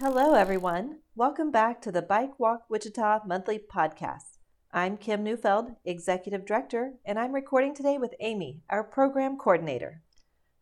[0.00, 0.98] Hello, everyone.
[1.14, 4.38] Welcome back to the Bike Walk Wichita monthly podcast.
[4.72, 10.02] I'm Kim Neufeld, Executive Director, and I'm recording today with Aimee, our Program Coordinator.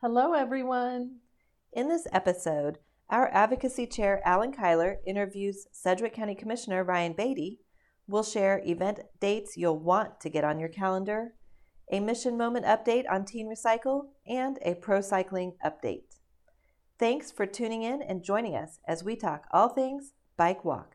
[0.03, 1.21] Hello, everyone.
[1.73, 2.77] In this episode,
[3.09, 7.61] our Advocacy Chair, Alan Kailer, interviews Sedgwick County Commissioner Ryan Baty.
[8.07, 11.33] We'll share event dates you'll want to get on your calendar,
[11.91, 16.12] a mission moment update on Teen ReCycle, and a pro cycling update.
[17.03, 20.95] Thanks for tuning in and joining us as we talk all things bike walk.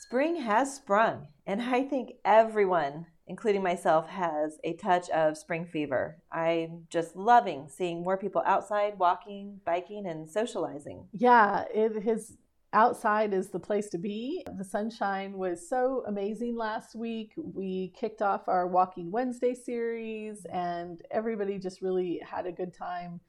[0.00, 6.18] Spring has sprung, and I think everyone, including myself, has a touch of spring fever.
[6.32, 11.06] I'm just loving seeing more people outside walking, biking, and socializing.
[11.12, 12.36] Yeah, it has
[12.72, 14.44] outside is the place to be.
[14.58, 17.32] The sunshine was so amazing last week.
[17.36, 23.20] We kicked off our Walking Wednesday series, and everybody just really had a good time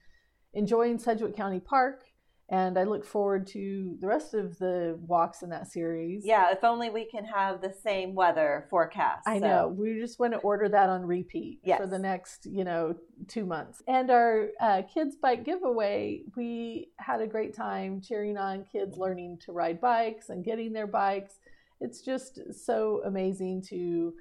[0.53, 2.05] enjoying Sedgwick County Park.
[2.50, 6.23] And I look forward to the rest of the walks in that series.
[6.25, 9.23] Yeah, if only we can have the same weather forecast.
[9.25, 9.47] I so.
[9.47, 9.67] know.
[9.69, 11.80] We just want to order that on repeat Yes.
[11.80, 12.95] for the next, you know,
[13.27, 13.81] two months.
[13.88, 19.39] And our uh, kids bike giveaway, we had a great time cheering on kids learning
[19.45, 21.39] to ride bikes and getting their bikes.
[21.80, 24.14] It's just so amazing to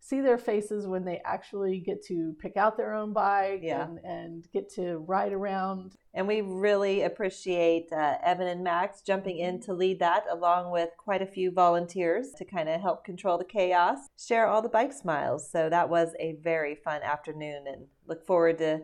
[0.00, 3.84] see their faces when they actually get to pick out their own bike Yeah.
[3.86, 5.96] and, and get to ride around.
[6.14, 10.90] And we really appreciate uh, Evan and Max jumping in to lead that, along with
[10.96, 14.92] quite a few volunteers to kind of help control the chaos, share all the bike
[14.92, 15.50] smiles.
[15.50, 18.80] So that was a very fun afternoon, and look forward to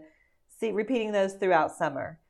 [0.49, 2.21] see repeating those throughout summer.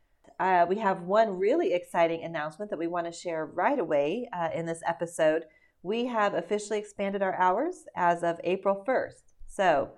[0.40, 4.48] Uh, we have one really exciting announcement that we want to share right away uh,
[4.54, 5.44] in this episode.
[5.84, 9.34] We have officially expanded our hours as of April 1st.
[9.46, 9.90] So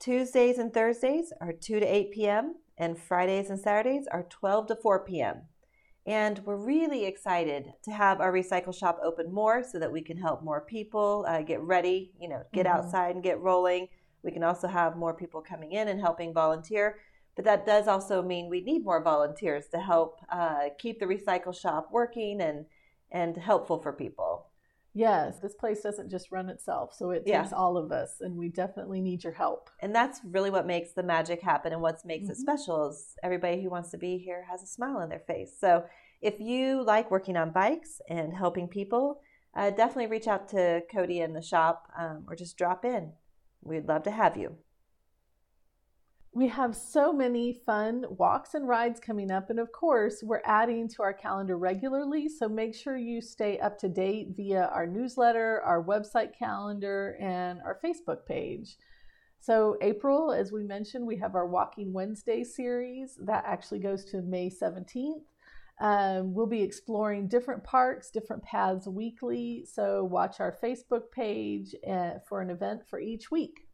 [0.00, 4.74] Tuesdays and Thursdays are 2 to 8 p.m., and Fridays and Saturdays are 12 to
[4.74, 5.42] 4 p.m.
[6.04, 10.16] And we're really excited to have our recycle shop open more so that we can
[10.16, 12.70] help more people uh, get ready, you know, get Mhm.
[12.70, 13.88] outside and get rolling.
[14.24, 16.98] We can also have more people coming in and helping volunteer.
[17.36, 21.54] But that does also mean we need more volunteers to help uh, keep the recycle
[21.54, 22.66] shop working and,
[23.12, 24.49] and helpful for people.
[24.92, 27.42] Yes, this place doesn't just run itself, so it Yeah.
[27.42, 29.70] takes all of us, and we definitely need your help.
[29.80, 32.40] And that's really what makes the magic happen and what makes it Mhm.
[32.40, 35.56] special is everybody who wants to be here has a smile on their face.
[35.58, 35.84] So
[36.20, 39.20] if you like working on bikes and helping people,
[39.54, 43.12] uh, definitely reach out to Cody in the shop um, or just drop in.
[43.62, 44.58] We'd love to have you.
[46.32, 50.86] We have so many fun walks and rides coming up, and of course, we're adding
[50.90, 52.28] to our calendar regularly.
[52.28, 57.60] So make sure you stay up to date via our newsletter, our website calendar, and
[57.62, 58.76] our Facebook page.
[59.40, 64.22] So, April, as we mentioned, we have our Walking Wednesday series that actually goes to
[64.22, 65.24] May 17th.
[65.80, 69.64] Um, we'll be exploring different parks, different paths weekly.
[69.64, 73.66] So, watch our Facebook page uh, for an event for each week.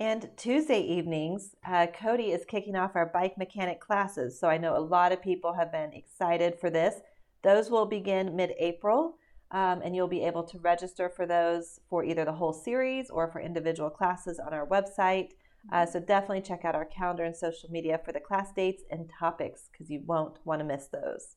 [0.00, 4.38] And Tuesday evenings, uh, Cody is kicking off our bike mechanic classes.
[4.38, 6.96] So I know a lot of people have been excited for this.
[7.42, 9.18] Those will begin mid April,
[9.52, 13.30] um, and you'll be able to register for those for either the whole series or
[13.30, 15.30] for individual classes on our website.
[15.72, 19.08] Uh, so definitely check out our calendar and social media for the class dates and
[19.08, 21.36] topics because you won't want to miss those.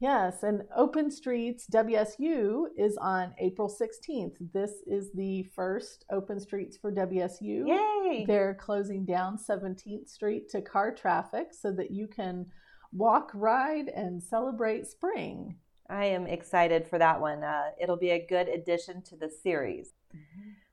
[0.00, 4.34] Yes, and Open Streets WSU is on April 16th.
[4.52, 7.66] This is the first Open Streets for WSU.
[7.66, 8.24] Yay!
[8.26, 12.46] They're closing down 17th Street to car traffic so that you can
[12.92, 15.56] walk, ride, and celebrate spring.
[15.88, 17.44] I am excited for that one.
[17.44, 19.92] Uh, it'll be a good addition to the series.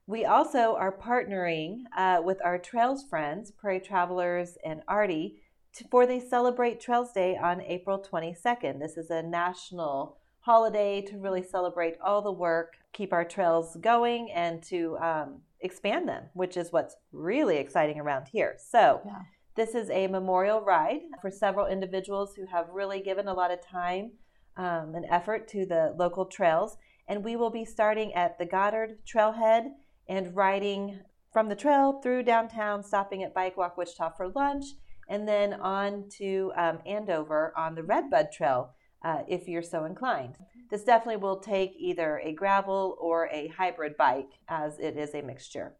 [0.07, 5.41] We also are partnering uh, with our Trails friends, Prairie Travelers and Artie,
[5.89, 8.79] for the Celebrate Trails Day on April 22nd.
[8.79, 14.31] This is a national holiday to really celebrate all the work, keep our trails going,
[14.31, 18.55] and to um, expand them, which is what's really exciting around here.
[18.57, 19.21] So, Yeah.
[19.55, 23.62] this is a memorial ride for several individuals who have really given a lot of
[23.62, 24.12] time
[24.57, 26.77] um, and effort to the local trails.
[27.07, 29.71] And we will be starting at the Goddard Trailhead
[30.09, 31.00] and riding
[31.31, 34.65] from the trail through downtown, stopping at Bike Walk Wichita for lunch,
[35.12, 38.72] and then on to um, Andover on the Redbud Trail
[39.04, 40.38] uh, if you're so inclined.
[40.72, 45.22] This definitely will take either a gravel or a hybrid bike as it is a
[45.22, 45.75] mixture.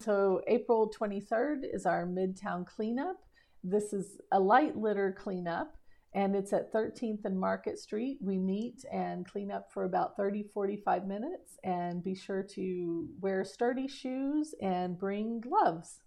[0.00, 3.16] So, April 23rd is our Midtown cleanup.
[3.62, 5.74] This is a light litter cleanup,
[6.14, 8.16] and it's at 13th and Market Street.
[8.22, 13.44] We meet and clean up for about 30 45 minutes, and be sure to wear
[13.44, 16.00] sturdy shoes and bring gloves.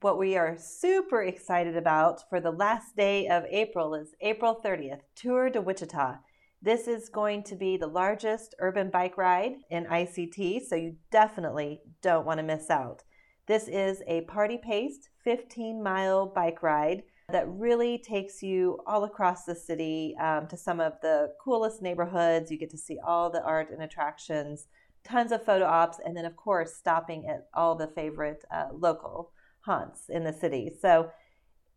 [0.00, 5.00] What we are super excited about for the last day of April is April 30th,
[5.14, 6.16] Tour de Wichita.
[6.60, 11.80] This is going to be the largest urban bike ride in ICT, so you definitely
[12.02, 13.04] don't want to miss out.
[13.46, 19.44] This is a party paced 15 mile bike ride that really takes you all across
[19.44, 22.50] the city um, to some of the coolest neighborhoods.
[22.50, 24.66] You get to see all the art and attractions,
[25.04, 29.32] tons of photo ops, and then, of course, stopping at all the favorite uh, local
[29.66, 30.72] haunts in the city.
[30.80, 31.10] So,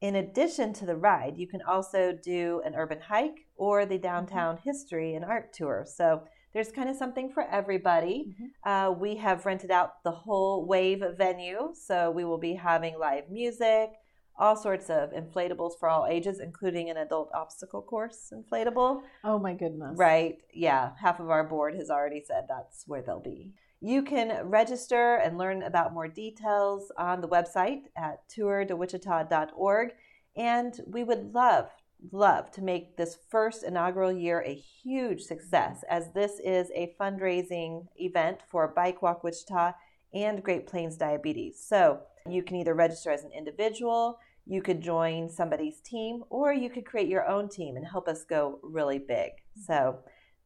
[0.01, 4.55] in addition to the ride, you can also do an urban hike or the downtown
[4.55, 4.69] mm-hmm.
[4.69, 5.85] history and art tour.
[5.85, 8.25] So, there's kind of something for everybody.
[8.29, 8.69] Mm-hmm.
[8.69, 13.29] Uh, we have rented out the whole wave venue, so we will be having live
[13.29, 13.91] music,
[14.37, 19.01] all sorts of inflatables for all ages, including an adult obstacle course inflatable.
[19.23, 19.95] Oh my goodness.
[19.95, 20.37] Right.
[20.53, 20.91] Yeah.
[20.99, 23.53] Half of our board has already said that's where they'll be.
[23.81, 29.91] You can register and learn about more details on the website at tourdewichita.org.
[30.35, 31.69] And we would love,
[32.11, 37.87] love to make this first inaugural year a huge success, as this is a fundraising
[37.95, 39.73] event for Bike Walk Wichita
[40.13, 41.63] and Great Plains Diabetes.
[41.65, 46.69] So you can either register as an individual, you could join somebody's team, or you
[46.69, 49.31] could create your own team and help us go really big.
[49.55, 49.99] So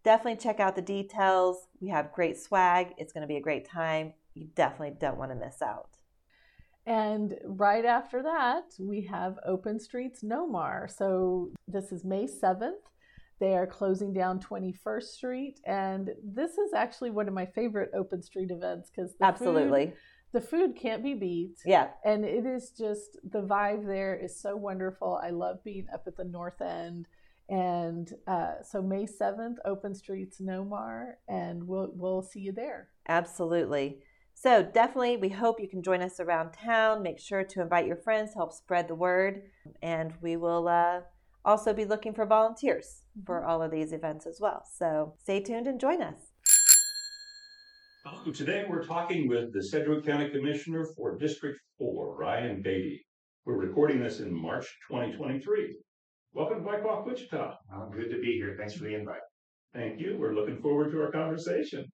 [0.03, 1.67] definitely check out the details.
[1.79, 2.93] We have great swag.
[2.97, 4.13] It's going to be a great time.
[4.33, 5.97] You definitely don't want to miss out.
[6.85, 10.91] And right after that, we have Open Streets Nomar.
[10.91, 12.71] So this is May 7th.
[13.39, 15.59] They are closing down 21st Street.
[15.65, 19.87] And this is actually one of my favorite open street events because absolutely.
[19.87, 19.95] Food,
[20.33, 21.57] the food can't be beat.
[21.65, 21.89] Yeah.
[22.03, 25.19] And it is just the vibe there is so wonderful.
[25.23, 27.07] I love being up at the north end.
[27.49, 32.89] And uh, so May 7th, Open Streets Nomar, and we'll, we'll see you there.
[33.07, 33.99] Absolutely.
[34.33, 37.03] So definitely, we hope you can join us around town.
[37.03, 39.43] Make sure to invite your friends, help spread the word,
[39.81, 41.01] and we will uh,
[41.45, 43.49] also be looking for volunteers for mm-hmm.
[43.49, 44.63] all of these events as well.
[44.77, 46.17] So stay tuned and join us.
[48.33, 53.05] Today we're talking with the Sedgwick County Commissioner for District 4, Ryan Baty.
[53.45, 55.77] We're recording this in March 2023.
[56.35, 57.57] Welcome to Bike Walk Wichita.
[57.71, 58.55] Uh, good to be here.
[58.57, 59.21] Thanks for the invite.
[59.71, 60.17] Thank you.
[60.19, 61.85] We're looking forward to our conversation.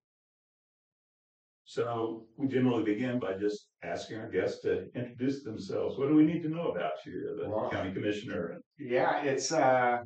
[1.66, 6.00] So we generally begin by just asking our guests to introduce themselves.
[6.00, 8.62] What do we need to know about you, the well, county commissioner?
[8.78, 9.98] Yeah, it's uh,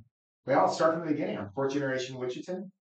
[0.48, 1.38] well, I'll start from the beginning.
[1.38, 2.56] I'm fourth generation Wichita.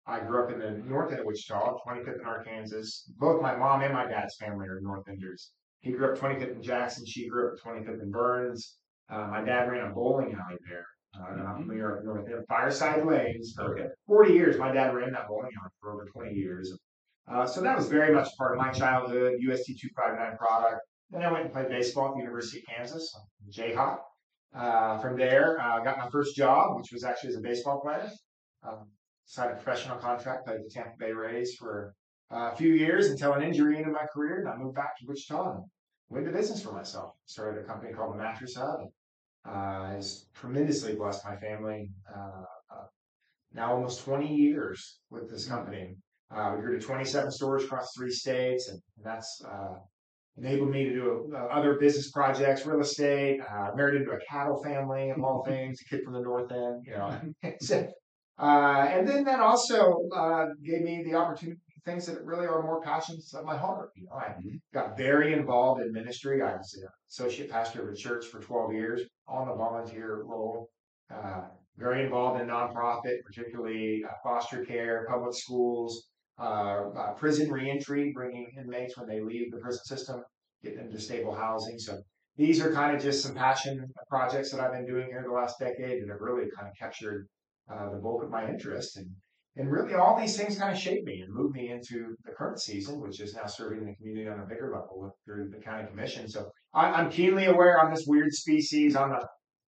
[0.07, 3.11] I grew up in the north end of Wichita, 25th and Arkansas.
[3.17, 5.51] Both my mom and my dad's family are North Enders.
[5.81, 7.05] He grew up 25th in Jackson.
[7.05, 8.77] She grew up 25th in Burns.
[9.09, 10.85] Uh, my dad ran a bowling alley there.
[11.19, 11.61] Uh.
[11.67, 13.53] We are End, Fireside Lanes.
[13.55, 13.87] For okay.
[14.07, 16.77] 40 years, my dad ran that bowling alley for over 20 years.
[17.27, 20.81] Uh, so that was very much part of my childhood, USD 259 product.
[21.09, 23.15] Then I went and played baseball at the University of Kansas,
[23.49, 23.99] Jayhawk.
[24.53, 27.81] Uh, from there, I uh, got my first job, which was actually as a baseball
[27.81, 28.09] player.
[28.63, 28.87] Um,
[29.25, 31.93] signed a professional contract, played the Tampa Bay Rays for
[32.31, 35.05] uh, a few years until an injury ended my career, and I moved back to
[35.07, 35.63] Wichita and
[36.09, 37.13] went into business for myself.
[37.25, 38.79] Started a company called the Mattress Hub.
[39.47, 41.89] Uh, has tremendously blessed my family.
[42.13, 42.85] Uh, uh
[43.53, 45.95] now almost 20 years with this company.
[46.35, 49.75] Uh, we grew to 27 stores across three states, and that's uh,
[50.37, 53.39] enabled me to do other business projects, real estate.
[53.75, 55.79] married into a cattle family, of all things.
[55.81, 57.91] A kid from the north end, you know.
[58.37, 62.81] Uh, and then that also uh, gave me the opportunity things that really are more
[62.81, 63.91] passions of my heart.
[63.95, 64.55] You know, I mm-hmm.
[64.73, 66.41] got very involved in ministry.
[66.41, 70.69] I was an associate pastor of a church for 12 years on the volunteer role.
[71.13, 71.43] Uh,
[71.77, 76.07] very involved in nonprofit, particularly uh, foster care, public schools,
[76.39, 80.21] uh, uh, prison reentry, bringing inmates when they leave the prison system,
[80.63, 81.77] getting them to stable housing.
[81.77, 81.99] So
[82.37, 85.59] these are kind of just some passion projects that I've been doing here the last
[85.59, 87.27] decade that have really kind of captured
[87.71, 88.97] uh, the bulk of my interest.
[88.97, 89.07] And,
[89.57, 92.59] and really, all these things kind of shaped me and moved me into the current
[92.59, 96.27] season, which is now serving the community on a bigger level through the county commission.
[96.27, 98.97] So I, am keenly aware I'm this weird species.
[98.97, 99.25] I'm a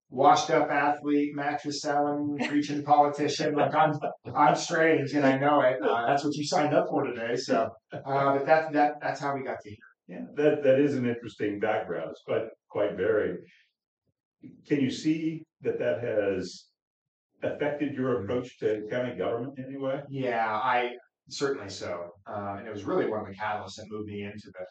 [0.10, 3.56] washed up athlete, mattress selling, preaching politician.
[3.56, 3.94] Like I'm,
[4.36, 5.82] I'm strange, and I know it.
[5.82, 7.38] Uh, that's what you signed up for today.
[7.38, 9.78] So, uh, but that that that's how we got to here.
[10.08, 12.10] Yeah, that that is an interesting background.
[12.12, 13.38] It's quite quite varied.
[14.68, 16.66] Can you see that that has
[17.44, 20.02] affected your approach to county government in any way?
[20.10, 20.96] Yeah, I
[21.30, 22.12] certainly so.
[22.26, 24.66] Uh, and it was really one of the catalysts that moved me into the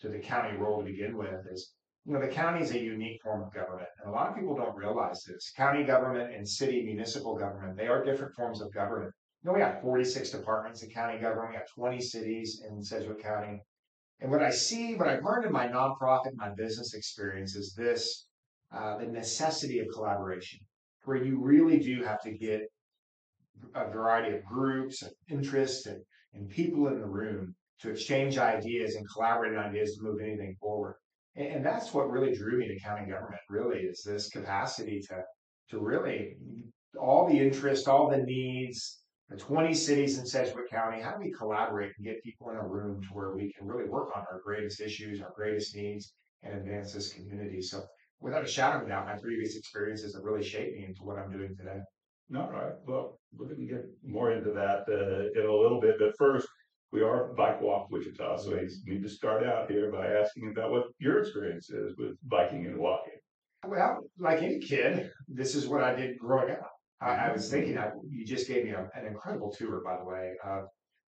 [0.00, 1.46] to the county role to begin with.
[1.50, 1.72] Is
[2.04, 4.54] you know the county is a unique form of government, and a lot of people
[4.54, 5.52] don't realize this.
[5.56, 9.12] County government and city municipal government they are different forms of government.
[9.42, 11.50] You know, we have 46 departments in county government.
[11.50, 13.60] We have 20 cities in Sedgwick County.
[14.20, 18.26] And what I see, what I've learned in my nonprofit, my business experience is this,
[18.72, 20.60] uh, the necessity of collaboration,
[21.04, 22.62] where you really do have to get
[23.74, 26.00] a variety of groups and interests and,
[26.34, 30.56] and people in the room to exchange ideas and collaborate on ideas to move anything
[30.60, 30.96] forward.
[31.36, 35.22] And, and that's what really drew me to county government, really, is this capacity to,
[35.70, 36.36] to really
[36.98, 41.32] all the interest, all the needs, the 20 cities in Sedgwick County, how do we
[41.32, 44.40] collaborate and get people in a room to where we can really work on our
[44.44, 47.62] greatest issues, our greatest needs, and advance this community?
[47.62, 47.84] So,
[48.24, 51.18] without a shadow of a doubt, my previous experiences have really shaped me into what
[51.18, 51.78] I'm doing today.
[52.34, 52.72] All right.
[52.86, 56.48] Well, we're going to get more into that uh, in a little bit, but first,
[56.90, 60.70] we are Bike Walk Wichita, so we need to start out here by asking about
[60.70, 63.18] what your experience is with biking and walking.
[63.66, 66.70] Well, like any kid, this is what I did growing up.
[67.02, 70.04] I, I was thinking, I, you just gave me a, an incredible tour, by the
[70.04, 70.64] way, of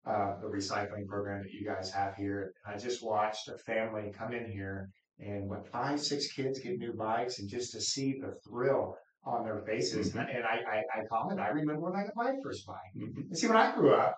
[0.08, 2.54] uh, the recycling program that you guys have here.
[2.66, 4.90] I just watched a family come in here
[5.20, 9.44] and what five, six kids get new bikes, and just to see the thrill on
[9.46, 10.10] their faces.
[10.10, 10.20] Mm-hmm.
[10.20, 12.78] And, I, and I, I, comment, I remember when I got my first bike.
[12.98, 13.30] Mhm.
[13.30, 14.16] And see, when I grew up,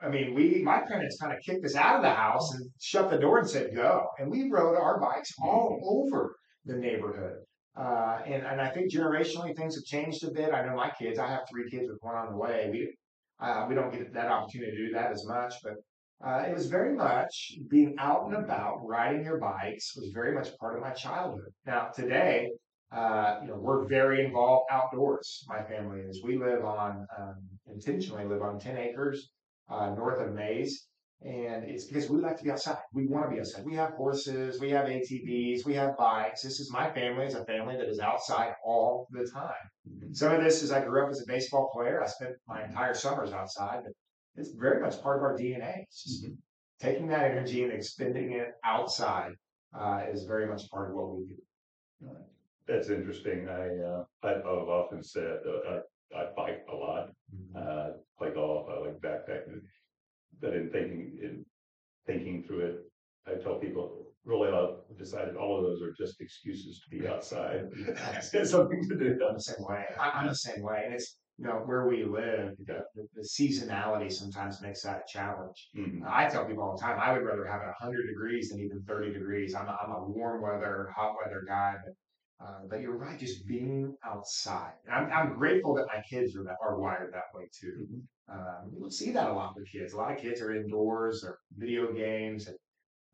[0.00, 3.10] I mean, we, my parents kind of kicked us out of the house and shut
[3.10, 4.06] the door and said, go.
[4.18, 7.38] And we rode our bikes all over the neighborhood.
[7.76, 10.54] Uh, and, and I think generationally things have changed a bit.
[10.54, 12.68] I know my kids, I have three kids with one on the way.
[12.70, 12.94] We,
[13.40, 15.74] uh, we don't get that opportunity to do that as much, but
[16.24, 20.56] uh, it was very much being out and about, riding your bikes was very much
[20.58, 21.52] part of my childhood.
[21.66, 22.50] Now, today,
[22.92, 25.44] uh, you know, we're very involved outdoors.
[25.48, 26.22] My family is.
[26.24, 27.34] We live on, um,
[27.66, 29.30] intentionally live on 10 acres
[29.68, 30.86] uh, north of Maize.
[31.22, 32.76] And it's because we like to be outside.
[32.92, 33.64] We want to be outside.
[33.64, 36.42] We have horses, we have ATVs, we have bikes.
[36.42, 37.24] This is my family.
[37.24, 40.12] It's a family that is outside all the time.
[40.12, 42.02] Some of this is I grew up as a baseball player.
[42.02, 43.92] I spent my entire summers outside, but
[44.36, 45.82] it's very much part of our DNA.
[45.82, 46.26] It's just
[46.80, 49.32] taking that energy and expending it outside
[49.78, 52.08] uh, is very much part of what we do.
[52.66, 53.48] That's interesting.
[53.48, 55.80] I, uh, I've often said, uh,
[56.14, 57.10] I, I bike a lot,
[57.56, 59.60] uh, play golf, I like backpacking.
[60.40, 61.44] But in thinking, in
[62.06, 62.76] thinking through it,
[63.26, 67.68] I tell people, really, I've decided all of those are just excuses to be outside.
[68.32, 69.18] It's something to do.
[69.26, 69.84] I'm the same way.
[69.98, 72.52] I, I'm the same way, and it's you know where we live.
[72.66, 75.68] The, the, seasonality sometimes makes that a challenge.
[75.76, 76.02] Mhm.
[76.06, 78.82] I tell people all the time, I would rather have it 100 degrees than even
[78.86, 79.54] 30 degrees.
[79.54, 81.94] I'm a, I'm a warm weather, hot weather guy, but
[82.44, 84.72] uh, but you're right, just being outside.
[84.92, 87.86] I'm, I'm grateful that my kids are that are wired that way too.
[87.90, 88.02] Mhm.
[88.34, 89.92] Um, you don't see that a lot with kids.
[89.92, 92.48] A lot of kids are indoors or video games.
[92.48, 92.56] And,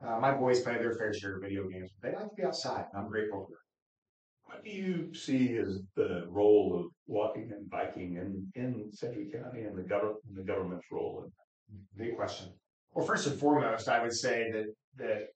[0.06, 2.44] uh, my boys play their fair share of video games, but they like to be
[2.44, 2.86] outside.
[2.92, 3.69] And I'm grateful for it.
[4.50, 9.62] What do you see as the role of walking and biking in, in Sedgwick County
[9.62, 11.30] and the government, the government's role in
[11.96, 12.48] Big question.
[12.92, 14.66] Well, first and foremost, I would say that
[14.96, 15.28] that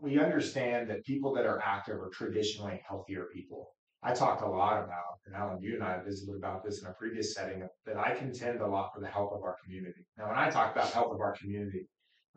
[0.00, 3.68] we understand that people that are active are traditionally healthier people.
[4.02, 6.94] I talked a lot about, and Alan, you and I visited about this in a
[6.94, 10.06] previous setting, that I contend a lot for the health of our community.
[10.16, 11.86] Now, when I talk about health of our community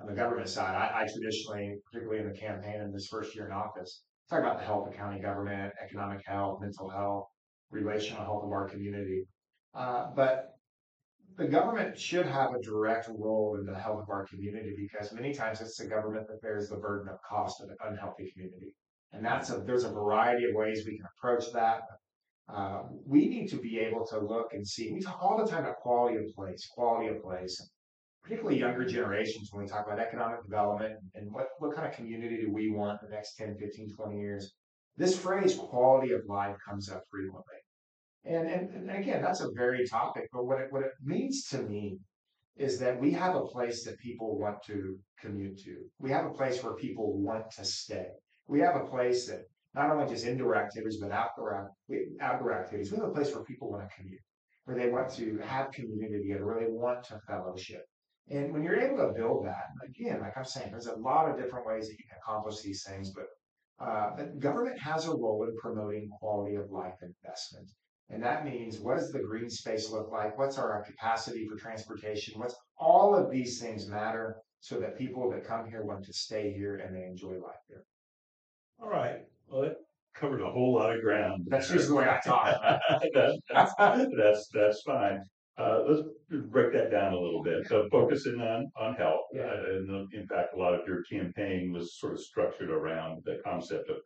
[0.02, 3.46] on the government side, I, I traditionally, particularly in the campaign in this first year
[3.46, 7.26] in office, talk about the health of county government, economic health, mental health,
[7.72, 9.24] relational health of our community.
[9.74, 10.50] Uh, but
[11.38, 15.34] the government should have a direct role in the health of our community because many
[15.34, 18.76] times it's the government that bears the burden of cost of an unhealthy community.
[19.14, 21.82] And that's a, there's a variety of ways we can approach that.
[22.54, 24.92] Uh, we need to be able to look and see.
[24.92, 27.70] We talk all the time about quality of place, quality of place,
[28.24, 32.42] particularly younger generations when we talk about economic development and what, what kind of community
[32.42, 34.54] do we want in the next 10, 15, 20 years.
[34.98, 37.56] This phrase quality of life comes up frequently.
[38.26, 41.62] And, and, and again, that's a very topic, but what it, what it means to
[41.62, 41.98] me
[42.58, 45.78] is that we have a place that people want to commute to.
[46.00, 48.08] We have a place where people want to stay.
[48.48, 51.72] We have a place that not only just indoor activities, but outdoor,
[52.20, 52.92] outdoor activities.
[52.92, 54.20] We have a place where people want to commute,
[54.66, 57.86] where they want to have community and really want to fellowship.
[58.30, 61.38] And when you're able to build that, again, like I'm saying, there's a lot of
[61.38, 63.26] different ways that you can accomplish these things, but
[63.84, 67.70] uh, but government has a role in promoting quality of life investment.
[68.10, 70.38] And that means what does the green space look like?
[70.38, 72.38] What's our capacity for transportation?
[72.38, 76.52] What's all of these things matter so that people that come here want to stay
[76.54, 77.84] here and they enjoy life here.
[78.82, 79.76] All right, well, it
[80.16, 81.48] covered a whole lot of ground.
[81.50, 82.56] That's just the way I talk.
[83.14, 85.22] That's, that's, that's fine.
[85.60, 86.02] Uh, let's
[86.48, 87.68] break that down a little bit.
[87.68, 89.22] So focusing on, on health.
[89.34, 89.42] Yeah.
[89.42, 93.22] uh, And uh, in fact, a lot of your campaign was sort of structured around
[93.26, 93.98] the concept of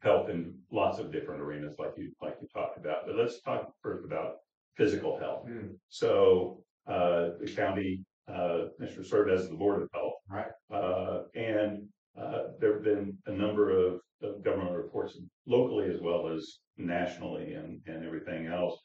[0.00, 3.06] health in lots of different arenas like you, like you talked about.
[3.06, 4.36] But let's talk first about
[4.76, 5.46] physical health.
[5.46, 9.04] Hmm, So, uh, the county, uh, Mr.
[9.04, 10.14] served as the Board of Health.
[10.28, 10.52] Right.
[10.72, 11.82] Uh, and
[12.18, 17.52] uh, there have been a number of, of government reports locally as well as nationally
[17.52, 18.78] and, and everything else,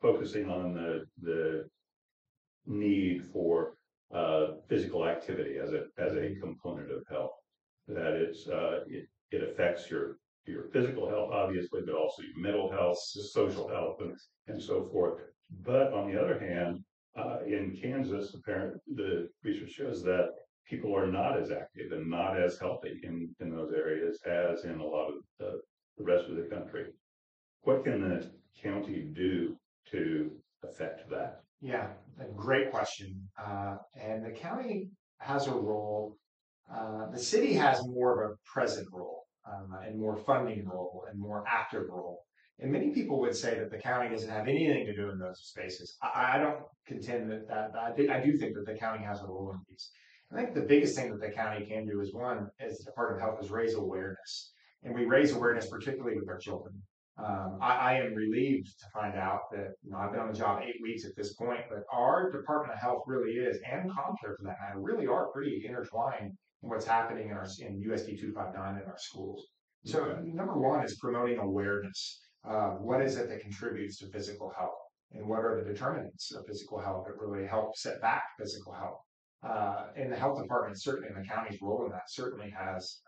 [0.00, 1.64] focusing on the, the
[2.66, 3.74] need for
[4.14, 7.32] uh, physical activity as a, as a component of health.
[7.88, 10.16] That it's, uh, it, it affects your,
[10.46, 14.16] your physical health, obviously, but also your mental health, social health, and,
[14.48, 15.20] and so forth.
[15.64, 16.84] But on the other hand,
[17.18, 20.28] uh, in Kansas, apparently the research shows that
[20.68, 24.78] people are not as active and not as healthy in, in those areas as in
[24.78, 25.60] a lot of the,
[25.98, 26.86] the rest of the country.
[27.62, 28.30] What can the
[28.62, 29.56] county do
[29.92, 30.30] to
[30.62, 31.40] affect that?
[31.60, 33.28] Yeah, a great question.
[33.38, 36.16] Uh, and the county has a role.
[36.72, 41.18] Uh, the city has more of a present role um, and more funding role and
[41.18, 42.24] more active role.
[42.60, 45.40] And many people would say that the county doesn't have anything to do in those
[45.42, 45.96] spaces.
[46.02, 49.20] I, I don't contend that, that I, think, I do think that the county has
[49.20, 49.90] a role in these.
[50.32, 53.20] I think the biggest thing that the county can do is one, as the Department
[53.20, 54.52] of Health, is raise awareness.
[54.84, 56.74] And we raise awareness particularly with our children.
[57.24, 60.38] Um, I, I, am relieved to find out that you know, I've been on the
[60.38, 64.36] job eight weeks at this point, but our Department of Health really is, and ComCare
[64.36, 68.82] for that matter, really are pretty intertwined in what's happening in our in USD 259
[68.82, 69.44] in our schools.
[69.84, 72.20] So number one is promoting awareness.
[72.48, 74.78] Uh, what is it that contributes to physical health?
[75.12, 79.00] And what are the determinants of physical health that really help set back physical health?
[79.42, 83.00] Uh, and the health department, certainly in the county's role in that, certainly has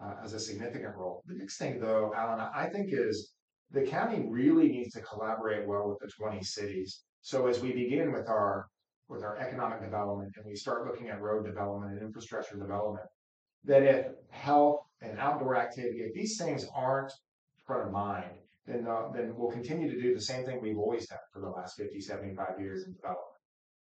[0.00, 1.22] uh, as a significant role.
[1.26, 3.32] The next thing, though, Alan, I think is
[3.70, 7.02] the county really needs to collaborate well with the 20 cities.
[7.22, 8.68] So as we begin with our
[9.08, 13.06] with our economic development and we start looking at road development and infrastructure development,
[13.64, 17.12] that if health and outdoor activity, if these things aren't
[17.66, 18.30] front of mind,
[18.66, 21.76] then then we'll continue to do the same thing we've always done for the last
[21.76, 23.28] 50, 75 years in development.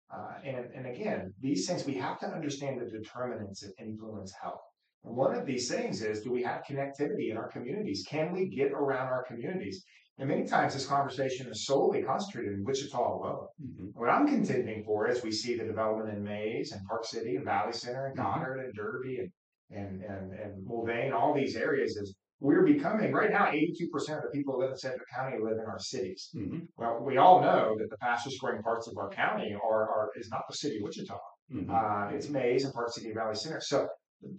[0.09, 4.61] Uh, and, and again, these things, we have to understand the determinants that influence health.
[5.04, 8.06] And one of these things is do we have connectivity in our communities?
[8.08, 9.84] Can we get around our communities?
[10.20, 13.48] And many times this conversation is solely concentrated in Wichita alone.
[13.64, 13.86] Mm-hmm.
[13.94, 17.46] What I'm contending for is we see the development in Maize and Park City and
[17.46, 18.40] Valley Center and mm-hmm.
[18.40, 18.66] Goddard mm-hmm.
[18.66, 19.31] and Derby and
[19.70, 23.72] and and, and Mulvane, all these areas is we're becoming right now 82%
[24.18, 26.29] of the people who live in Central County live in our cities.
[26.36, 26.60] Mm-hmm.
[26.77, 30.29] Well, we all know that the fastest growing parts of our county are, are is
[30.29, 31.18] not the city of Wichita.
[31.53, 31.72] Mm-hmm.
[31.74, 33.60] Uh, it's Maize and Park City Valley Center.
[33.60, 33.88] So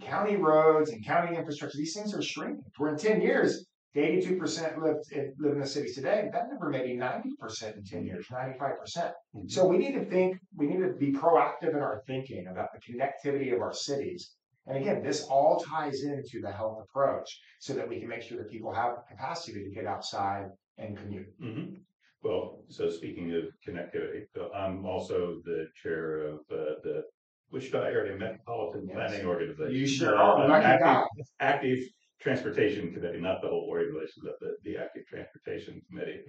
[0.00, 2.64] county roads and county infrastructure, these things are shrinking.
[2.78, 6.28] We're in 10 years, 82% live in, live in the cities today.
[6.32, 8.78] That number may be 90% in 10 years, 95%.
[8.78, 12.02] percent mm hmm So we need to think, we need to be proactive in our
[12.06, 14.34] thinking about the connectivity of our cities.
[14.66, 18.36] And again, this all ties into the health approach so that we can make sure
[18.38, 21.40] that people have the capacity to get outside and commute.
[21.40, 21.74] Mm-hmm.
[22.22, 27.04] Well, so speaking of connectivity, I'm also the chair of uh, the
[27.50, 28.94] Wichita Area Metropolitan yes.
[28.94, 29.74] Planning Organization.
[29.74, 30.50] You sure are.
[30.50, 31.78] Uh, active, active,
[32.20, 36.22] Transportation Committee, not the whole organization, but the, the Active Transportation Committee.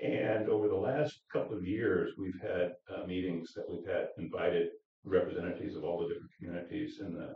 [0.00, 4.68] And over the last couple of years, we've had uh, meetings that we've had invited
[5.04, 7.34] representatives of all the different communities in the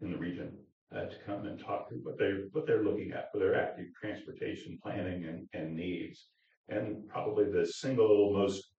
[0.00, 0.56] in the region
[0.94, 3.86] uh, to come and talk to what they're what they're looking at for their active
[4.00, 6.28] transportation planning and, and needs.
[6.68, 8.70] And probably the single most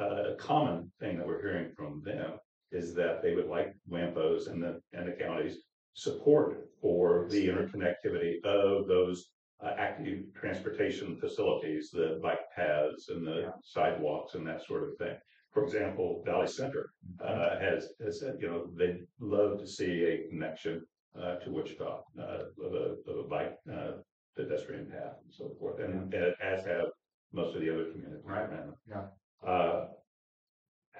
[0.00, 2.38] uh, common thing that we're hearing from them
[2.76, 5.58] is that they would like WAMPOs and the and the counties
[5.94, 9.30] support for the interconnectivity of those
[9.64, 15.16] uh, active transportation facilities, the bike paths and the sidewalks and that sort of thing.
[15.52, 16.90] For example, Valley Center
[17.24, 17.64] uh, mm-hmm.
[17.64, 20.82] has, has said, you know, they'd love to see a connection
[21.18, 22.22] uh, to Wichita uh,
[22.62, 23.92] of, a, of a bike uh,
[24.36, 26.88] pedestrian path and so forth, and, and as have
[27.32, 28.50] most of the other communities right.
[28.50, 28.74] around.
[28.86, 29.48] Yeah.
[29.50, 29.86] Uh,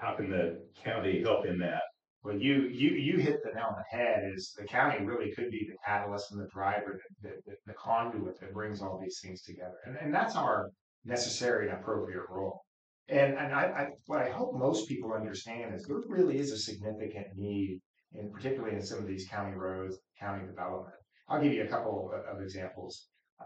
[0.01, 1.83] how can the county help in that?
[2.23, 4.31] Well, you you you hit the nail on the head.
[4.35, 8.41] Is the county really could be the catalyst and the driver, the, the, the conduit
[8.41, 10.71] that brings all these things together, and and that's our
[11.05, 12.63] necessary and appropriate role.
[13.09, 16.59] And and I, I what I hope most people understand is there really is a
[16.59, 17.81] significant need,
[18.13, 20.97] and particularly in some of these county roads, county development.
[21.29, 22.43] I'll give you a couple of, of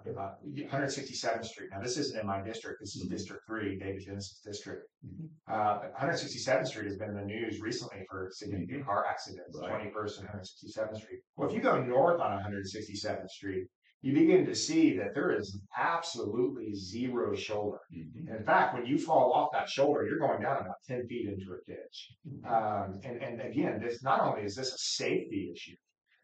[0.06, 0.38] examples.
[0.44, 1.68] 167th Street.
[1.72, 2.80] Now, this isn't in my district.
[2.80, 3.14] This is mm-hmm.
[3.14, 4.82] District 3, David Dennis's District.
[5.06, 5.52] Mm-hmm.
[5.52, 9.92] Uh, 167th Street has been in the news recently for significant car accidents, right.
[9.92, 11.20] 21st and 167th Street.
[11.36, 13.66] Well, if you go north on 167th Street,
[14.02, 17.78] you begin to see that there is absolutely zero shoulder.
[17.94, 18.34] Mm-hmm.
[18.34, 21.52] In fact, when you fall off that shoulder, you're going down about 10 feet into
[21.52, 22.08] a ditch.
[22.26, 22.46] Mm-hmm.
[22.46, 25.76] Um, and, and again, this not only is this a safety issue,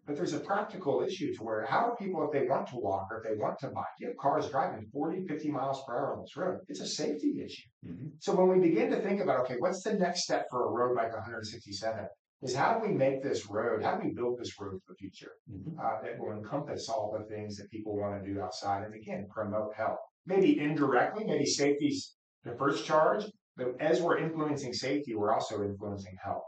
[0.06, 3.08] but there's a practical issue to where how do people, if they want to walk
[3.10, 6.14] or if they want to bike, you have cars driving 40, 50 miles per hour
[6.14, 6.60] on this road.
[6.68, 7.68] It's a safety issue.
[7.86, 8.08] Mm-hmm.
[8.20, 10.96] So when we begin to think about, okay, what's the next step for a road
[10.96, 12.06] like 167?
[12.42, 14.96] is how do we make this road, how do we build this road for the
[14.96, 15.78] future Mhm.
[15.78, 19.26] uh, that will encompass all the things that people want to do outside and again,
[19.30, 19.98] promote health.
[20.26, 22.14] Maybe indirectly, maybe safety's
[22.44, 23.24] the first charge,
[23.56, 26.44] but as we're influencing safety, we're also influencing health.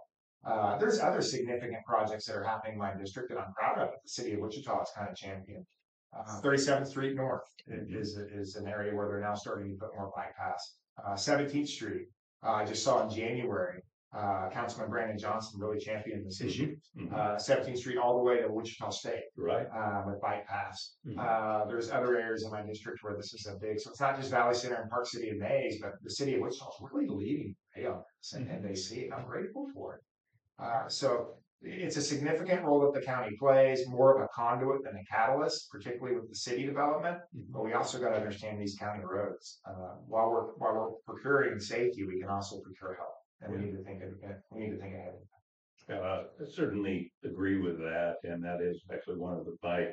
[0.49, 3.91] Uh, there's other significant projects that are happening in my district that I'm proud of.
[4.03, 5.65] The city of Wichita is kind of championed.
[6.17, 10.11] Uh, 37th Street North is, is an area where they're now starting to put more
[10.17, 10.77] bike paths.
[11.05, 12.07] Uh, 17th Street,
[12.43, 13.83] uh, I just saw in January,
[14.17, 16.75] uh, Councilman Brandon Johnson really championed this issue.
[16.97, 17.13] Mhm.
[17.13, 19.67] Uh, 17th Street all the way to Wichita State Right.
[20.07, 20.97] with bike paths.
[21.07, 21.19] Mhm.
[21.19, 24.17] Uh, there's other areas in my district where this is a big, so it's not
[24.17, 27.07] just Valley Center and Park City and Maize, but the city of Wichita is really
[27.07, 29.13] leading the way on this, and, and they see it.
[29.13, 30.03] I'm grateful for it.
[30.59, 34.95] Uh, so it's a significant role that the county plays, more of a conduit than
[34.97, 37.19] a catalyst, particularly with the city development.
[37.37, 37.47] Mhm.
[37.51, 39.61] But we also got to understand these county roads.
[39.65, 43.73] Uh, while we're while we're procuring safety, we can also procure health, and we need
[43.77, 44.11] to think of
[44.51, 45.15] we need to think ahead.
[45.91, 49.93] Uh, I certainly agree with that, and that is actually one of the, my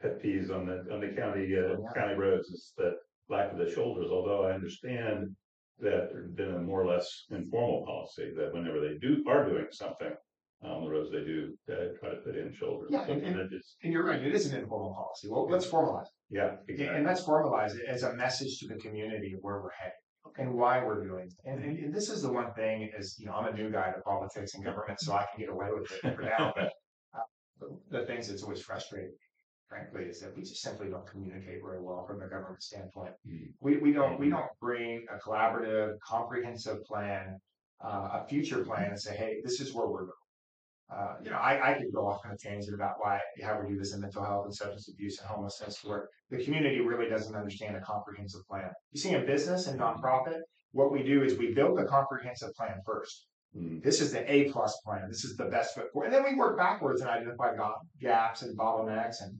[0.00, 1.92] pet peeves on the, on the county, uh, Yeah.
[1.94, 2.98] county roads is the
[3.30, 5.34] lack of the shoulders, although I understand
[5.80, 9.66] that there's been a more or less informal policy that whenever they do, are doing
[9.70, 10.12] something
[10.62, 12.88] on the roads, they do, uh, try to put in shoulders.
[12.90, 15.28] Yeah, and- is, And you're right; it is an informal policy.
[15.30, 16.04] Well, let's formalize.
[16.06, 16.12] it.
[16.30, 16.96] yeah, And exactly.
[16.96, 19.92] and let's formalize it as a message to the community of where we're headed
[20.38, 21.48] and why we're doing it.
[21.48, 23.90] And, and, and this is the one thing is, you know, I'm a new guy
[23.92, 26.52] to politics and government, so I can get away with it for now.
[26.56, 26.72] But
[27.14, 27.20] uh,
[27.60, 29.12] the- the things that's always frustrating,
[29.74, 33.12] frankly, is that we just simply don't communicate very well from a government standpoint.
[33.28, 33.48] Mm.
[33.60, 37.38] We, we don't, we don't bring a collaborative, comprehensive plan,
[37.84, 40.12] uh, a future plan and say, hey, this is where we're going.
[40.94, 43.72] Uh, you know, I, I could go off on a tangent about why, how we
[43.72, 47.34] do this in mental health and substance abuse and homelessness, where the community really doesn't
[47.34, 48.70] understand a comprehensive plan.
[48.92, 50.40] You see, in business and nonprofit,
[50.72, 53.26] what we do is we build a comprehensive plan first.
[53.56, 53.82] Mm.
[53.82, 55.08] This is the A plus plan.
[55.08, 56.06] This is the best foot forward.
[56.06, 57.56] And then we work backwards and identify
[58.00, 59.32] gaps and bottlenecks and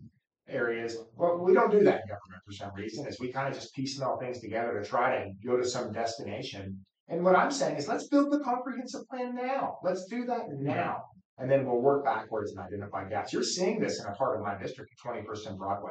[0.48, 0.96] areas.
[1.18, 3.74] But we don't do that in government for some reason, is we kind of just
[3.74, 6.84] piecemeal things together to try to go to some destination.
[7.08, 9.78] And what I'm saying is let's build the comprehensive plan now.
[9.82, 11.02] Let's do that now.
[11.38, 13.32] And then we'll work backwards and identify gaps.
[13.32, 15.90] You're seeing this in a part of my district, 21st and Broadway,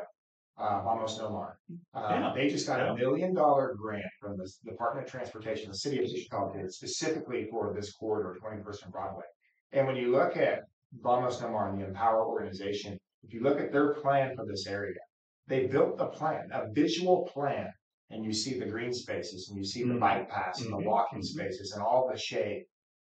[0.58, 1.58] uh, almost no more.
[1.94, 2.34] Uh, Yeah.
[2.34, 6.04] They just got a million dollar grant from the Department of Transportation, the city of
[6.06, 9.26] Wichita did specifically for this corridor, 21st and Broadway.
[9.74, 10.62] And when you look at
[11.02, 15.00] Vamos Nomar and the Empower organization, if you look at their plan for this area,
[15.48, 17.72] they built a plan, a visual plan,
[18.10, 20.00] and you see the green spaces and you see the Mhm.
[20.00, 20.86] bike paths and the Mhm.
[20.86, 21.24] walking Mhm.
[21.26, 22.66] spaces and all the shade.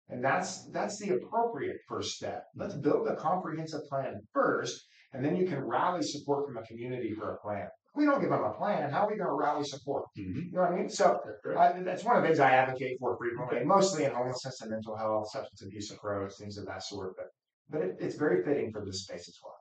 [0.09, 2.45] And that's that's the appropriate first step.
[2.55, 7.13] Let's build a comprehensive plan first, and then you can rally support from a community
[7.13, 7.69] for a plan.
[7.97, 10.05] We don't give them a plan, how are we going to rally support?
[10.17, 10.45] Mhm.
[10.47, 10.89] You know what I mean?
[10.89, 11.57] So That's.
[11.57, 14.97] I, that's one of the things I advocate for frequently, mostly in homelessness and mental
[14.97, 17.17] health, substance abuse approach, things of that sort.
[17.17, 17.27] But
[17.69, 19.59] but it, it's very fitting for this space as well.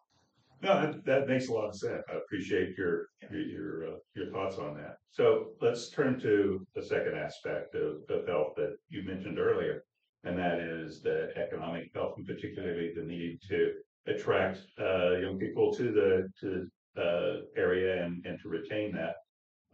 [0.62, 2.04] No, that, that makes a lot of sense.
[2.10, 4.98] I appreciate your, your, your, uh, your thoughts on that.
[5.12, 9.84] So let's turn to the second aspect of, of health that you mentioned earlier.
[10.24, 13.74] And that is the economic health and particularly the need to
[14.08, 16.68] attract, uh, young people to the, to,
[17.02, 19.16] uh, area and, and to retain that.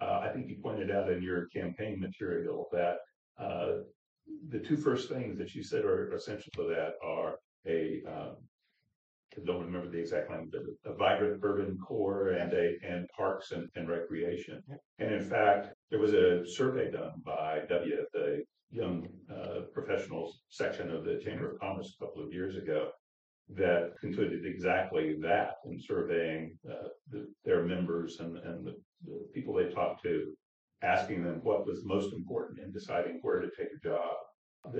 [0.01, 2.97] Uh, I think you pointed out in your campaign material that,
[3.39, 3.83] uh,
[4.49, 7.35] the two first things that you said are essential to that are
[7.67, 8.35] a, um,
[9.45, 13.67] don't remember the exact name, but a vibrant urban core and a, and parks and,
[13.75, 14.61] and recreation.
[14.99, 20.91] And in fact, there was a survey done by W, the Young uh, Professionals section
[20.91, 22.89] of the Chamber of Commerce a couple of years ago
[23.55, 29.53] that concluded exactly that in surveying uh, the, their members and, and the, the people
[29.53, 30.33] they talked to,
[30.83, 34.15] asking them what was most important in deciding where to take a job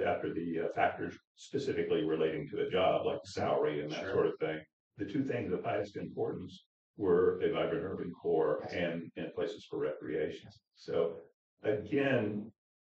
[0.07, 4.13] after the uh, factors specifically relating to a job, like salary and that Sure.
[4.13, 4.59] sort of thing.
[4.97, 6.65] The two things of highest importance
[6.97, 10.49] were a vibrant urban core and, and places for recreation.
[10.75, 11.17] So
[11.63, 12.51] again,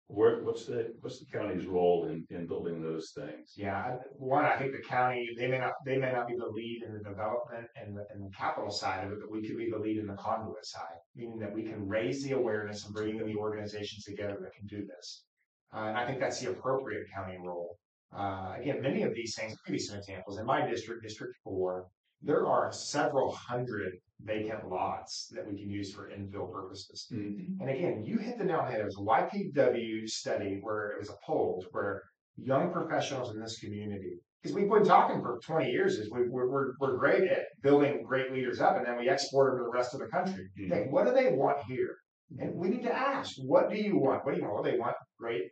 [0.09, 3.55] where, what's the, what's the county's role in, in building those things?
[3.57, 6.47] Yeah, I- one, I think the county, they may not, they may not be the
[6.47, 9.57] lead in the development and the, and the capital side of it, but we could
[9.57, 12.95] be the lead in the conduit side, meaning that we can raise the awareness and
[12.95, 15.25] bring the organizations together that can do this.
[15.75, 17.79] Uh, and I think that's the appropriate county role.
[18.17, 20.39] Uh, again, many of these things, I'll give you some examples.
[20.39, 21.87] In my district, District Four,
[22.21, 23.95] there are several hundred
[24.25, 27.09] vacant lots that we can use for infill purposes.
[27.61, 28.81] And again, you hit the nail on the head.
[28.81, 32.03] It was a YPW study where it was a poll where
[32.37, 36.49] young professionals in this community, because we've been talking for 20 years, is we, we're,
[36.49, 39.71] we're, we're great at building great leaders up and then we export them to the
[39.71, 40.49] rest of the country.
[40.61, 40.71] Mhm.
[40.73, 41.97] Okay, what do they want here?
[42.39, 44.25] And we need to ask, what do you want?
[44.25, 44.55] What do you want?
[44.55, 45.43] Well, they want great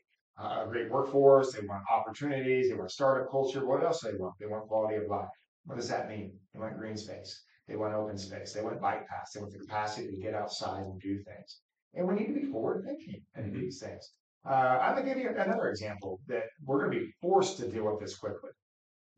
[0.40, 3.66] a great workforce, they want opportunities, they want startup culture.
[3.66, 4.35] What else do they want?
[4.38, 5.29] They want quality of life.
[5.64, 6.33] What does that mean?
[6.53, 7.42] They want green space.
[7.68, 8.53] They want open space.
[8.53, 9.33] They want bike paths.
[9.33, 11.61] They want the capacity to get outside and do things.
[11.94, 14.12] And we need to be forward thinking in these things.
[14.48, 17.68] Uh, I'm going to give you another example that we're going to be forced to
[17.68, 18.50] deal with this quickly.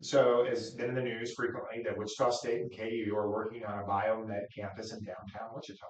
[0.00, 3.78] So, it's been in the news frequently that Wichita State and KU are working on
[3.78, 5.86] a biomed campus in downtown Wichita.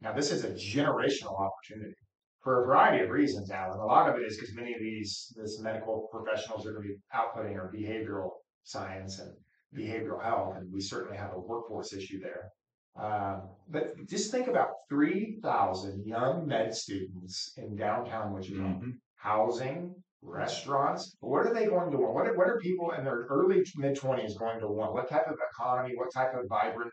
[0.00, 1.94] Now, this is a generational opportunity
[2.42, 3.78] for a variety of reasons, Alan.
[3.78, 6.88] A lot of it is because many of these this medical professionals are going to
[6.88, 8.30] be outputting our behavioral
[8.64, 9.30] science and
[9.76, 12.50] behavioral health, and we certainly have a workforce issue there.
[12.94, 18.90] Um, but just think about 3,000 young med students in downtown Wichita, Mm-hmm.
[19.16, 21.16] housing, restaurants.
[21.20, 22.14] What are they going to want?
[22.14, 24.92] What are, what are people in their early mid 20s going to want?
[24.92, 26.92] What type of economy, what type of vibrant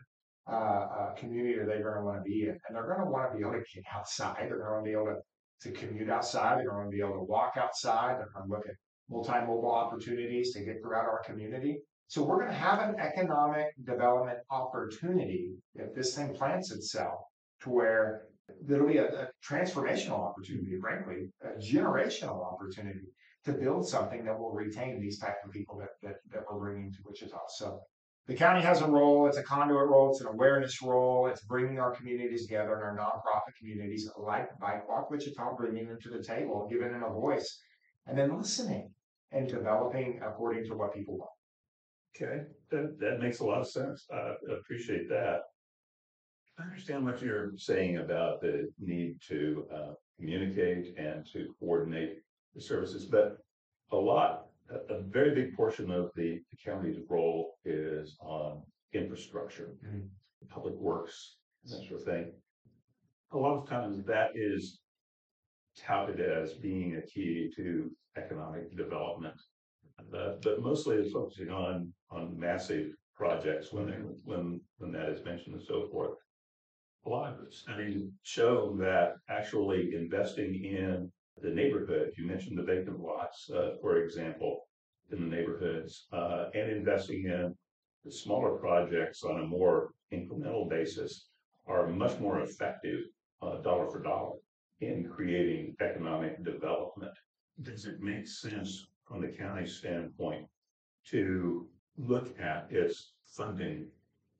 [0.50, 2.56] uh, uh, community are they going to want to be in?
[2.66, 4.46] And they're going to want to be able to get outside.
[4.48, 5.18] They're going to be able to,
[5.62, 6.58] to commute outside.
[6.58, 8.18] They're going to be able to walk outside.
[8.18, 8.74] They're going to look at
[9.10, 11.80] multimodal opportunities to get throughout our community.
[12.08, 17.20] So we're going to have an economic development opportunity if this thing plants itself
[17.62, 18.22] to where
[18.62, 23.06] there'll be a, a transformational opportunity, frankly, a generational opportunity
[23.44, 26.92] to build something that will retain these type of people that, that, that we're bringing
[26.92, 27.38] to Wichita.
[27.48, 27.80] So
[28.30, 29.26] the county has a role.
[29.26, 30.12] It's a conduit role.
[30.12, 31.26] It's an awareness role.
[31.26, 35.98] It's bringing our communities together and our nonprofit communities like Bike Walk Wichita, bringing them
[36.00, 37.60] to the table, giving them a voice,
[38.06, 38.92] and then listening
[39.32, 41.30] and developing according to what people want.
[42.14, 44.06] Okay, that, that makes a lot of sense.
[44.14, 45.40] I appreciate that.
[46.56, 52.18] I understand what you're saying about the need to uh, communicate and to coordinate
[52.54, 53.38] the services, but
[53.90, 59.76] a lot, a, a very big portion of the, the county's role is on infrastructure,
[59.84, 60.08] Mhm.
[60.48, 62.32] public works, that sort of thing.
[63.32, 64.80] A lot of times that is
[65.76, 69.40] touted as being a key to economic development.
[70.14, 75.24] Uh, but mostly it's focusing on, on massive projects when they, when, when that is
[75.24, 76.16] mentioned and so forth.
[77.06, 81.10] A lot of studies show that actually investing in
[81.42, 84.66] the neighborhood, you mentioned the vacant lots, uh, for example,
[85.10, 87.54] in the neighborhoods, uh, and investing in
[88.04, 91.28] the smaller projects on a more incremental basis
[91.66, 93.00] are much more effective,
[93.42, 94.36] uh, dollar for dollar
[94.80, 97.12] in creating economic development.
[97.62, 100.46] Does it make sense from the county standpoint
[101.08, 103.88] to look at its funding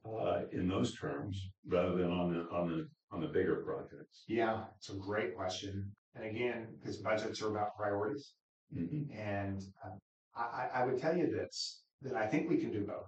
[0.06, 4.24] uh, in those terms rather than on the, on the, on the bigger projects?
[4.26, 5.92] Yeah, it's a great question.
[6.14, 8.32] And again, because budgets are about priorities.
[8.76, 9.16] Mhm.
[9.16, 9.90] And uh,
[10.36, 13.06] I, I- would tell you this, that I think we can do both.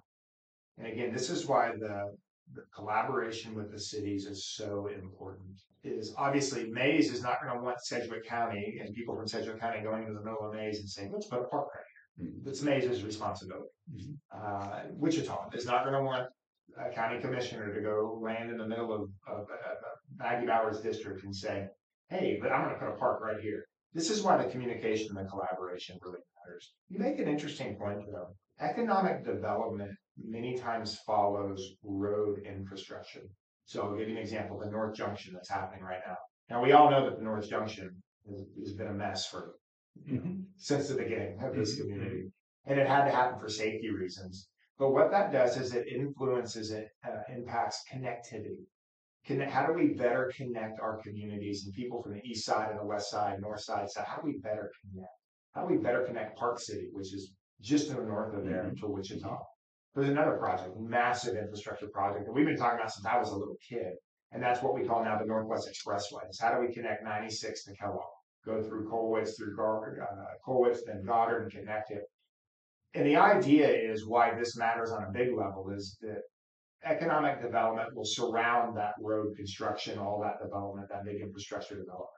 [0.79, 2.15] And again, this is why the,
[2.55, 5.61] the collaboration with the cities is so important.
[5.85, 9.83] Is obviously Maize is not going to want Sedgwick County and people from Sedgwick County
[9.83, 11.85] going into the middle of Maize and saying, let's put a park right
[12.17, 12.33] here.
[12.45, 13.69] That's Maize' responsibility.
[13.93, 14.17] Mhm.
[14.33, 16.29] Uh, Wichita is not going to want
[16.79, 19.47] a county commissioner to go land in the middle of, of, of
[20.17, 21.67] Maggie Bowers district and say,
[22.13, 23.65] hey, but I'm going to put a park right here.
[23.95, 26.73] This is why the communication and the collaboration really matters.
[26.89, 28.35] You make an interesting point though.
[28.61, 33.23] Economic development many times follows road infrastructure.
[33.65, 36.17] So I'll give you an example, the North Junction that's happening right now.
[36.51, 37.91] Now, we all know that the North Junction
[38.29, 39.55] has, has been a mess for
[40.09, 40.47] Mhm.
[40.57, 41.83] since the beginning of this Mhm.
[41.83, 42.33] community.
[42.65, 44.49] And it had to happen for safety reasons.
[44.79, 48.67] But what that does is it influences it, uh, impacts connectivity.
[49.25, 52.81] Connect, how do we better connect our communities and people from the east side and
[52.81, 54.05] the west side, north side, side?
[54.07, 55.13] How do we better connect?
[55.55, 58.65] How do we better connect Park City, which is just to the north of there,
[58.65, 58.81] Mhm.
[58.81, 59.39] to Wichita?
[59.95, 63.37] There's another project, massive infrastructure project that we've been talking about since I was a
[63.37, 63.95] little kid.
[64.33, 66.29] And that's what we call now the Northwest Expressway.
[66.31, 68.01] Is how do we connect 96 to Kellogg?
[68.45, 72.03] Go through Colwich, through Gar- uh, Colwich, then Goddard and connect it.
[72.95, 76.23] And the idea is why this matters on a big level is that
[76.85, 82.09] economic development will surround that road construction, all that development, that big infrastructure development.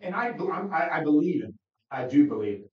[0.00, 0.28] And I,
[0.72, 1.54] I, I believe in,
[1.90, 2.70] I do believe it.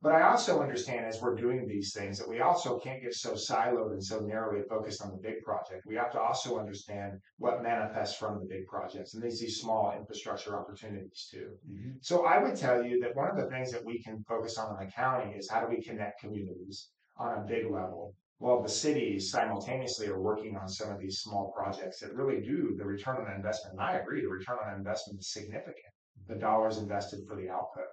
[0.00, 3.32] But I also understand as we're doing these things that we also can't get so
[3.32, 5.82] siloed and so narrowly focused on the big project.
[5.86, 9.92] We have to also understand what manifests from the big projects and these, these small
[9.98, 11.58] infrastructure opportunities too.
[11.68, 11.96] Mhm.
[12.00, 14.78] So I would tell you that one of the things that we can focus on
[14.78, 18.14] in the county is how do we connect communities on a big level?
[18.38, 22.76] While the cities simultaneously are working on some of these small projects that really do
[22.78, 23.72] the return on investment.
[23.74, 25.92] And I agree, the return on investment is significant.
[26.28, 27.88] The dollars invested for the output.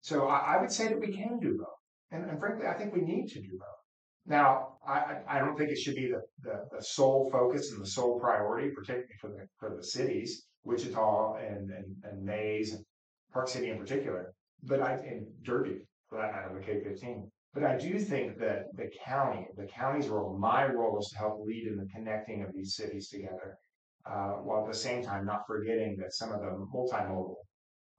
[0.00, 1.80] So I, I would say that we can do both.
[2.12, 3.80] And, and frankly, I think we need to do both.
[4.26, 7.86] Now, I, I don't think it should be the, the, the sole focus and the
[7.86, 12.84] sole priority, particularly for the, for the cities, Wichita and, and, and Maize and
[13.32, 14.32] Park City in particular.
[14.62, 17.30] but I in Derby, for that matter, the K fifteen.
[17.52, 21.44] But I do think that the county, the county's role, my role is to help
[21.44, 23.58] lead in the connecting of these cities together,
[24.06, 27.34] uh, while at the same time not forgetting that some of the multimodal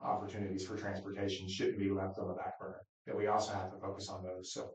[0.01, 2.81] opportunities for transportation shouldn't be left on the back burner.
[3.07, 4.53] That we also have to focus on those.
[4.53, 4.69] So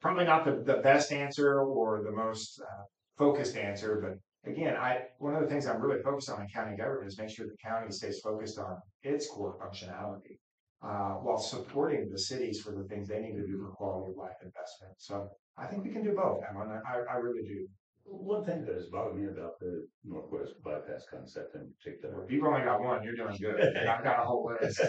[0.00, 2.82] probably not the, the best answer or the most uh,
[3.18, 6.76] focused answer, but again, I one of the things I'm really focused on in county
[6.76, 10.38] government is make sure the county stays focused on its core functionality
[10.82, 14.16] uh, while supporting the cities for the things they need to do for quality of
[14.16, 14.94] life investment.
[14.96, 16.80] So I think we can do both, Emma.
[16.86, 17.66] I, I really do.
[18.04, 22.62] One thing that has bothered me about the Northwest bypass concept in particular you've only
[22.62, 23.60] got one, you're doing good.
[23.60, 24.80] And I've got a whole list.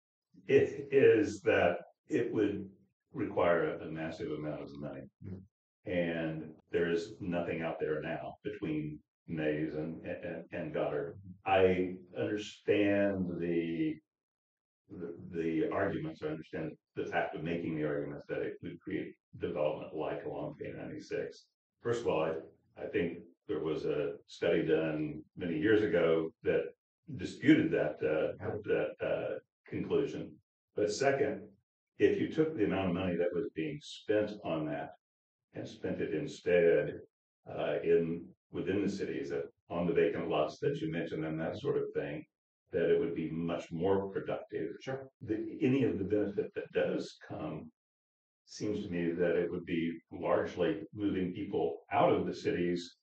[0.48, 2.68] it is that it would
[3.12, 5.02] require a, a massive amount of money.
[5.26, 5.40] Mm.
[5.86, 11.18] And there is nothing out there now between Maize and, and, and Goddard.
[11.46, 13.94] I understand the,
[15.32, 19.94] the, arguments, I understand the fact of making the arguments that it would create development
[19.94, 21.44] like along K ninety-six.
[21.82, 22.32] First of all, I,
[22.82, 26.64] I think there was a study done many years ago that
[27.16, 30.32] disputed that, uh, that, uh, conclusion.
[30.76, 31.42] But second,
[31.98, 34.90] if you took the amount of money that was being spent on that
[35.54, 36.94] and spent it instead
[37.50, 39.32] uh, in, within the cities,
[39.68, 42.24] on the vacant lots that you mentioned and that sort of thing,
[42.72, 44.68] that it would be much more productive.
[44.80, 45.08] Sure.
[45.22, 47.70] The, any of the benefit that does come
[48.46, 52.96] seems to me that it would be largely moving people out of the cities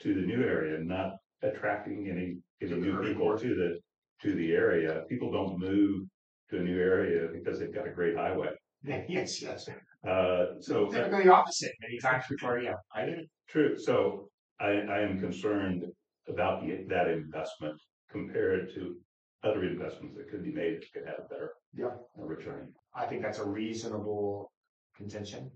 [0.00, 3.78] to the new area, not attracting any, any new people to the,
[4.22, 5.02] to the area.
[5.08, 6.02] People don't move
[6.50, 8.48] to a new area because they've got a great highway.
[8.84, 9.68] yes, yes.
[10.08, 12.74] Uh, so, Typically the opposite many times before, yeah.
[12.94, 13.16] I do.
[13.48, 14.28] true, so
[14.60, 15.84] I, I am concerned
[16.28, 18.96] about the, that investment compared to
[19.44, 21.96] other investments that could be made that could have a better Yeah.
[22.18, 22.72] uh, return.
[22.94, 24.50] I think that's a reasonable
[24.96, 25.50] contention.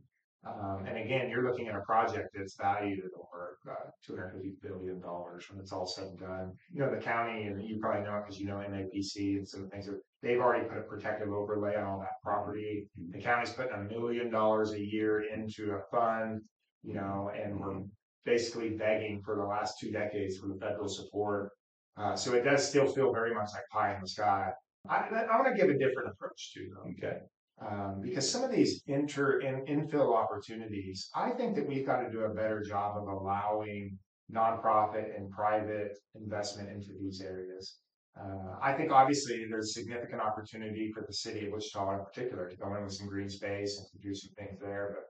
[0.44, 4.32] Um, and again, you're looking at a project that's valued at over uh, two hundred
[4.32, 6.52] fifty billion dollars when it's all said and done.
[6.72, 9.60] You know, the county, and you probably know it because you know MAPC and some
[9.62, 12.88] of the things that they've already put a protective overlay on all that property.
[13.10, 16.40] The county's putting a million dollars a year into a fund,
[16.82, 17.80] you know, and we're
[18.24, 21.50] basically begging for the last two decades for the federal support.
[21.96, 24.50] Uh, so it does still feel very much like pie in the sky.
[24.88, 27.18] I, I want to give a different approach to them Okay,
[27.60, 32.10] um, because some of these inter in, infill opportunities, I think that we've got to
[32.10, 33.98] do a better job of allowing
[34.32, 37.76] nonprofit and private investment into these areas.
[38.18, 42.56] Uh, I think obviously there's significant opportunity for the city of Wichita in particular to
[42.56, 45.04] go in with some green space and to do some things there, but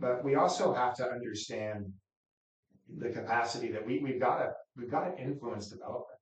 [0.00, 1.92] but we also have to understand
[2.98, 6.17] the capacity that we we've got to we've got to influence development.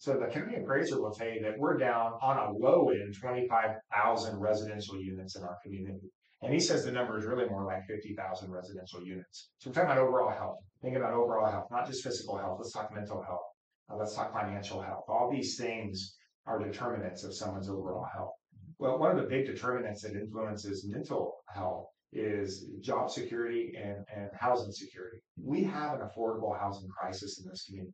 [0.00, 3.72] So the county appraiser will tell you that we're down on a low end, twenty-five
[3.94, 6.10] thousand residential units in our community.
[6.40, 9.50] And he says the number is really more like fifty thousand residential units.
[9.58, 10.56] So we're talking about overall health.
[10.80, 12.56] Think about overall health, not just physical health.
[12.58, 13.44] Let's talk mental health.
[13.90, 15.04] Uh, let's talk financial health.
[15.06, 18.32] All these things are determinants of someone's overall health.
[18.78, 24.30] Well, one of the big determinants that influences mental health is job security and, and
[24.32, 25.18] housing security.
[25.36, 27.92] We have an affordable housing crisis in this community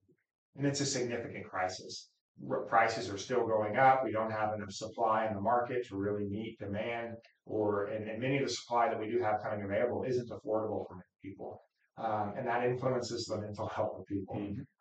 [0.56, 2.10] and it's a significant crisis.
[2.50, 4.04] R- Prices are still going up.
[4.04, 7.14] We don't have enough supply in the market to really meet demand,
[7.46, 10.86] or and, and many of the supply that we do have coming available isn't affordable
[10.86, 11.62] for many people,
[11.98, 14.36] um, and that influences the mental health of people.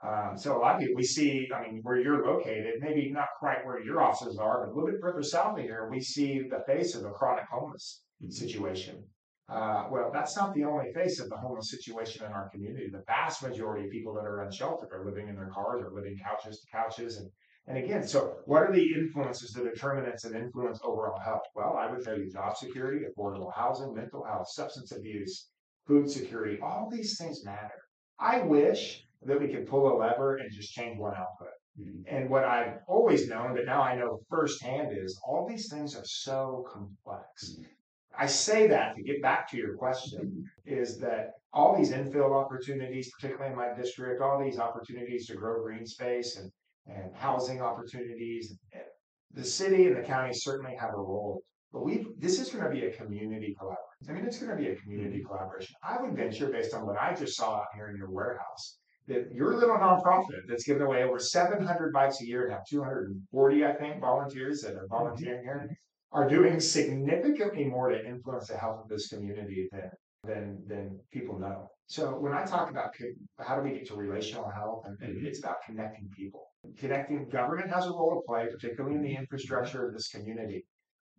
[0.06, 3.28] Um, so a lot of people we see, I mean, where you're located, maybe not
[3.40, 6.42] quite where your offices are, but a little bit further south of here, we see
[6.50, 9.04] the face of a chronic homeless situation.
[9.48, 12.90] Uh, well, that's not the only face of the homeless situation in our community.
[12.90, 16.18] The vast majority of people that are unsheltered are living in their cars or living
[16.18, 17.18] couches to couches.
[17.18, 17.30] And,
[17.68, 21.44] and again, so what are the influences, the determinants that influence overall health?
[21.56, 25.50] Well, I would tell you job security, affordable housing, mental health, substance abuse,
[25.88, 27.82] food security, all these things matter.
[28.20, 31.50] I wish that we could pull a lever and just change one output.
[31.80, 32.04] Mhm.
[32.08, 36.06] And what I've always known, but now I know firsthand, is all these things are
[36.06, 37.60] so complex.
[38.18, 43.12] I say that to get back to your question is that all these infill opportunities,
[43.12, 46.52] particularly in my district, all these opportunities to grow green space and,
[46.88, 48.84] and housing opportunities, and
[49.34, 51.42] the city and the county certainly have a role.
[51.72, 54.08] But we this is going to be a community collaboration.
[54.10, 55.28] I mean, it's going to be a community mm-hmm.
[55.28, 55.76] collaboration.
[55.84, 59.32] I would venture, based on what I just saw out here in your warehouse, that
[59.34, 63.74] your little nonprofit that's giving away over 700 bikes a year and have 240, I
[63.74, 64.96] think, volunteers that are mm-hmm.
[64.96, 65.78] volunteering here,
[66.16, 69.92] are doing significantly more to influence the health of this community than
[70.24, 71.68] than than people know.
[71.88, 72.96] So when I talk about
[73.40, 75.28] how do we get to relational health, and and mm-hmm.
[75.28, 76.44] it's about connecting people.
[76.80, 79.24] Connecting government has a role to play, particularly in the mm-hmm.
[79.24, 80.66] infrastructure of this community.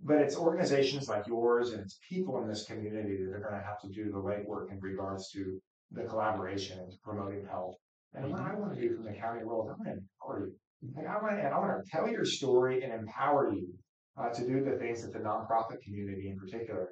[0.02, 3.66] But it's organizations like yours and it's people in this community that are going to
[3.66, 5.58] have to do the legwork in regards to
[5.90, 7.76] the collaboration and promoting health.
[8.14, 8.56] And what mm-hmm.
[8.56, 10.54] I want to do from the county world, I want to empower you.
[10.94, 13.68] Like I want to, I want to tell your story and empower you
[14.16, 16.88] uh, to do the things that the nonprofit community in particular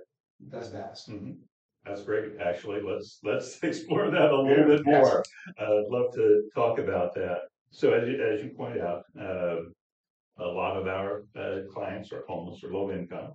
[0.50, 1.08] does best.
[1.10, 1.38] Mhm.
[1.84, 2.38] That's great.
[2.40, 5.22] Actually, let's let's explore that a little bit more.
[5.58, 7.42] Uh, I'd love to talk about that.
[7.70, 9.56] So as you, as you point out, uh,
[10.38, 13.32] a lot of our uh, clients are homeless or low income.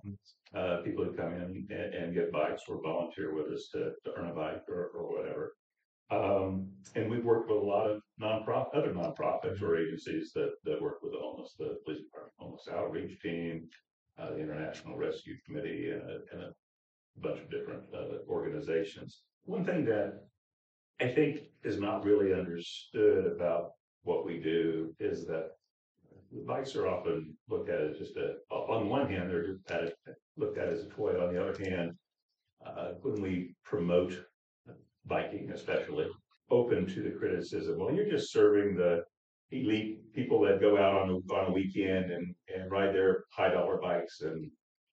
[0.54, 4.10] Uh, people who come in and, and get bikes or volunteer with us to, to
[4.16, 5.52] earn a bike or, or whatever.
[6.10, 10.82] Um, and we've worked with a lot of nonprofit, other nonprofits or agencies that, that
[10.82, 13.68] work with the homeless, the police department, homeless outreach team,
[14.18, 16.52] uh, the International Rescue Committee, and a, and a
[17.20, 19.22] bunch of different uh, organizations.
[19.44, 20.24] One thing that
[21.00, 25.50] I think is not really understood about what we do is that
[26.32, 29.92] the bikes are often looked at as just a, on one hand, they're just at,
[30.36, 31.20] looked at as a toy.
[31.20, 31.92] On the other hand,
[32.64, 34.24] uh, when we promote
[35.06, 36.06] biking, especially,
[36.50, 39.02] open to the criticism, well, you're just serving the
[39.52, 43.50] elite people that go out on a, on a weekend and, and ride their high
[43.52, 44.50] dollar bikes and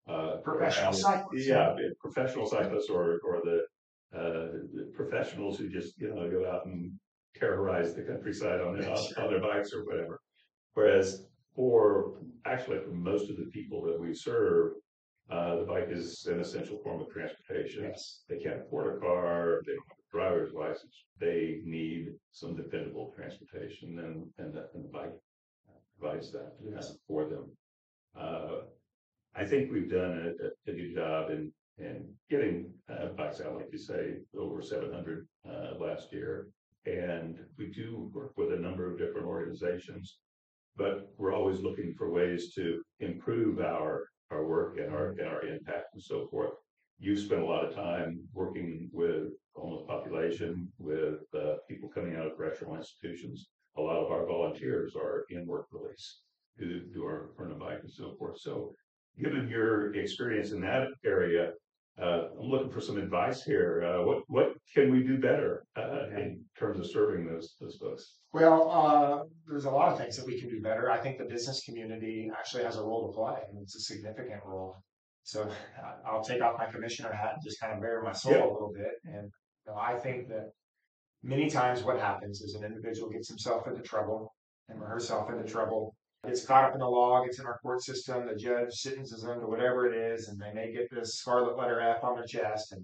[0.10, 1.48] uh, Professional cyclists.
[1.48, 3.60] Yeah, professional cyclists or, or the,
[4.18, 6.92] uh, the professionals who just, you know, go out and
[7.36, 10.22] terrorize the countryside on their, on their bikes or whatever.
[10.76, 12.14] Whereas for,
[12.46, 14.74] actually, for most of the people that we serve,
[15.30, 17.84] uh, the bike is an essential form of transportation.
[17.84, 18.24] Yes.
[18.30, 23.14] They can't afford a car, they don't have a driver's license, they need some dependable
[23.16, 25.14] transportation and, and the, and the bike
[26.00, 26.94] provides that uh, Yes.
[27.08, 27.46] for them.
[28.18, 28.62] Uh,
[29.36, 33.56] I think we've done a, a, a good job in, in getting, uh, bikes out,
[33.56, 36.48] like you say, over seven hundred, uh, last year.
[36.86, 40.20] And we do work with a number of different organizations,
[40.78, 45.44] but we're always looking for ways to improve our, our work and our, and our
[45.44, 46.52] impact and so forth.
[47.00, 52.26] You've spent a lot of time working with homeless population, with, uh, people coming out
[52.28, 53.50] of correctional institutions.
[53.78, 56.22] A lot of our volunteers are in work release,
[56.58, 58.40] who, who are on a bike and so forth.
[58.40, 58.74] So
[59.20, 61.52] given your experience in that area,
[62.02, 63.84] uh, I'm looking for some advice here.
[63.84, 68.16] Uh, what, what can we do better, uh, in terms of serving those, those folks?
[68.34, 70.92] Well, uh, there's a lot of things that we can do better.
[70.92, 74.42] I think the business community actually has a role to play, and it's a significant
[74.46, 74.76] role.
[75.24, 75.50] So
[75.84, 78.46] I- I'll take off my commissioner hat and just kind of bare my soul Yeah.
[78.46, 78.94] a little bit.
[79.06, 79.26] And
[79.66, 80.52] you know, I think that
[81.24, 84.34] many times what happens is an individual gets himself into trouble,
[84.70, 85.96] and or herself into trouble,
[86.26, 89.40] gets caught up in the law, gets in our court system, the judge sentences them
[89.40, 92.72] to whatever it is, and they may get this scarlet letter F on their chest,
[92.72, 92.84] and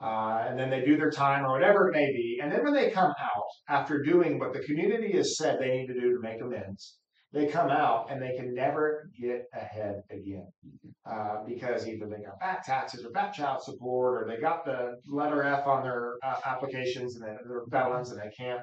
[0.00, 2.40] uh, and then they do their time or whatever it may be.
[2.42, 5.88] And then when they come out after doing what the community has said they need
[5.88, 6.96] to do to make amends,
[7.32, 10.48] they come out and they can never get ahead again
[11.08, 14.94] uh, because either they got back taxes or back child support or they got the
[15.06, 18.60] letter F on their uh, applications and they're felons and they can't.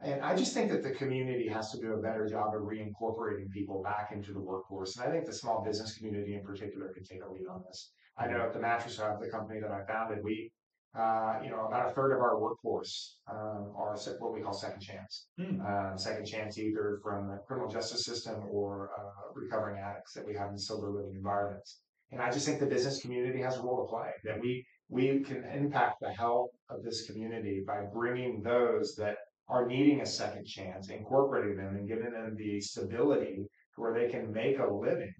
[0.00, 3.50] And I just think that the community has to do a better job of reincorporating
[3.50, 4.96] people back into the workforce.
[4.96, 7.92] And I think the small business community in particular can take a lead on this.
[8.18, 10.52] I know at the Mattress Hub, the company that I founded, we,
[10.98, 14.80] uh, you know, about a third of our workforce um, are what we call second
[14.80, 15.26] chance.
[15.66, 20.34] Um, second chance either from the criminal justice system or uh, recovering addicts that we
[20.34, 21.80] have in sober living environments.
[22.12, 24.10] And I just think the business community has a role to play.
[24.24, 29.16] That we we can impact the health of this community by bringing those that
[29.48, 34.32] are needing a second chance, incorporating them and giving them the stability where they can
[34.32, 35.14] make a living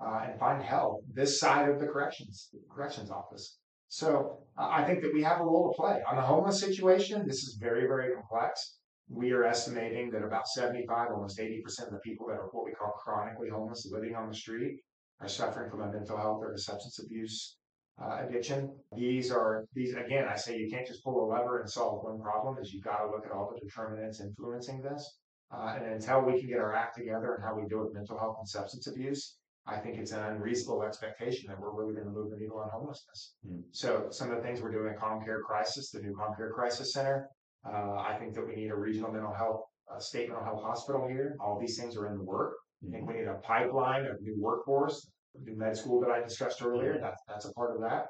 [0.00, 3.58] uh, and find help this side of the corrections corrections office.
[3.88, 7.26] So uh, I think that we have a role to play on the homeless situation.
[7.26, 8.78] This is very very complex.
[9.08, 12.64] We are estimating that about 75, almost 80 percent of the people that are what
[12.64, 14.80] we call chronically homeless, living on the street,
[15.20, 17.56] are suffering from a mental health or a substance abuse
[18.02, 18.70] uh, addiction.
[18.96, 20.26] These are these again.
[20.28, 22.58] I say you can't just pull a lever and solve one problem.
[22.60, 25.18] Is you've got to look at all the determinants influencing this.
[25.52, 28.18] Uh, and until we can get our act together and how we deal with mental
[28.18, 29.36] health and substance abuse,
[29.66, 32.68] I think it's an unreasonable expectation that we're really going to move the needle on
[32.70, 33.34] homelessness.
[33.46, 33.60] Hmm.
[33.70, 37.28] So some of the things we're doing at COMCARE Crisis, the new COMCARE Crisis Center.
[37.64, 41.06] Uh, I think that we need a regional mental health, uh, state mental health hospital
[41.08, 41.36] here.
[41.40, 42.54] All these things are in the work.
[42.86, 45.10] I think we need a pipeline of new workforce,
[45.44, 46.98] new med school that I discussed earlier.
[47.00, 48.06] That's that's a part of that.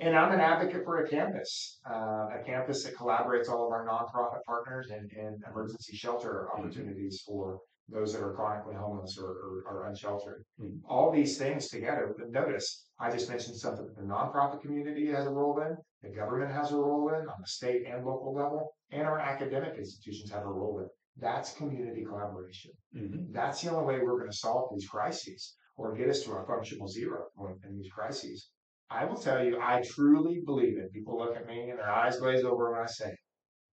[0.00, 3.86] And I'm an advocate for a campus, uh, a campus that collaborates all of our
[3.86, 9.64] nonprofit partners and, and emergency shelter opportunities for those that are chronically homeless or, or,
[9.68, 10.44] or unsheltered.
[10.60, 10.80] Mhm.
[10.88, 12.14] All these things together.
[12.18, 16.10] But notice, I just mentioned something that the nonprofit community has a role in, the
[16.16, 20.30] government has a role in on the state and local level, and our academic institutions
[20.32, 20.88] have a role in.
[21.18, 22.72] That's community collaboration.
[22.96, 23.32] Mhm.
[23.32, 25.54] That's the only way we're going to solve these crises.
[25.76, 27.26] Or get us to a functional zero
[27.64, 28.50] in these crises.
[28.90, 30.92] I will tell you, I truly believe it.
[30.92, 33.18] People look at me and their eyes glaze over when I say, it.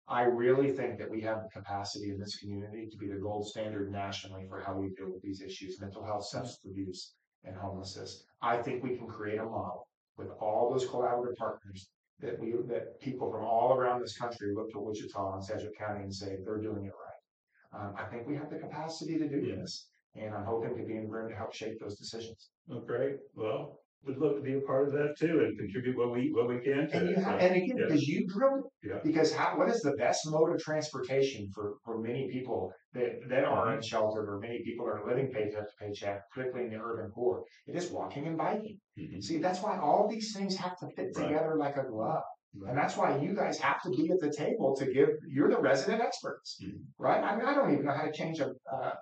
[0.09, 3.49] I really think that we have the capacity in this community to be the gold
[3.49, 8.25] standard nationally for how we deal with these issues, mental health, substance abuse, and homelessness.
[8.41, 11.89] I think we can create a model with all those collaborative partners
[12.21, 16.03] that we that people from all around this country look to Wichita and Sedgwick County
[16.05, 17.81] and say they're doing it right.
[17.81, 19.57] Um, I think we have the capacity to do Yeah.
[19.57, 19.89] this,
[20.21, 22.51] and I'm hoping to be in the room to help shape those decisions.
[22.71, 23.17] Oh, great.
[23.35, 26.49] Well, we'd love to be a part of that too and contribute what we, what
[26.49, 27.23] we can to And you it.
[27.23, 27.85] have, So, and again, yeah.
[27.87, 28.89] because you drilled it.
[28.91, 28.99] Yeah.
[29.03, 33.45] Because how, what is the best mode of transportation for, for many people that, that
[33.45, 33.77] are Mm-hmm.
[33.77, 37.43] unsheltered or many people are living paycheck to paycheck, particularly in the urban core?
[37.67, 38.79] It is walking and biking.
[38.99, 39.23] Mhm.
[39.23, 41.29] See, that's why all these things have to fit Right.
[41.29, 42.23] together like a glove.
[42.59, 42.71] Right.
[42.71, 45.61] And that's why you guys have to be at the table to give, you're the
[45.61, 46.85] resident experts, Mhm.
[46.97, 47.23] right?
[47.23, 48.93] I mean, I don't even know how to change a, uh,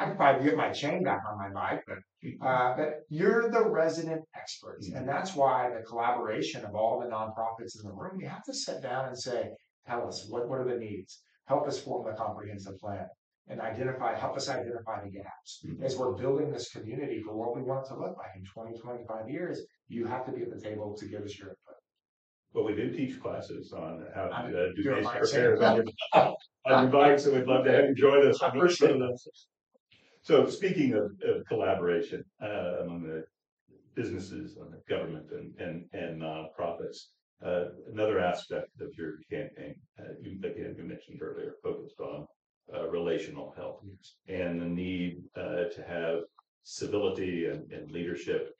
[0.00, 1.98] I could probably get my chain back on my bike, but
[2.46, 4.96] uh, but you're the resident experts, Mm-hmm.
[4.96, 8.54] and that's why the collaboration of all the nonprofits in the room, we have to
[8.54, 9.50] sit down and say,
[9.86, 13.06] tell us what what are the needs, help us form a comprehensive plan,
[13.48, 15.82] and identify, help us identify the gaps Mhm.
[15.84, 18.78] as we're building this community for what we want it to look like in 20,
[18.78, 19.60] 25 years.
[19.88, 21.76] You have to be at the table to give us your input.
[22.54, 25.84] Well, we do teach classes on how to uh, do basic repairs on your,
[26.66, 28.42] on your bike, so we'd love to have you join us.
[28.46, 29.18] I appreciate that.
[30.22, 33.24] So speaking of, of collaboration, uh, among the
[33.94, 36.98] businesses and the government and, and, and nonprofits,
[37.44, 42.26] uh, another aspect of your campaign, uh, you, again, you mentioned earlier, focused on,
[42.74, 43.82] uh, relational health
[44.28, 46.20] and the need, uh, to have
[46.62, 48.52] civility and, and leadership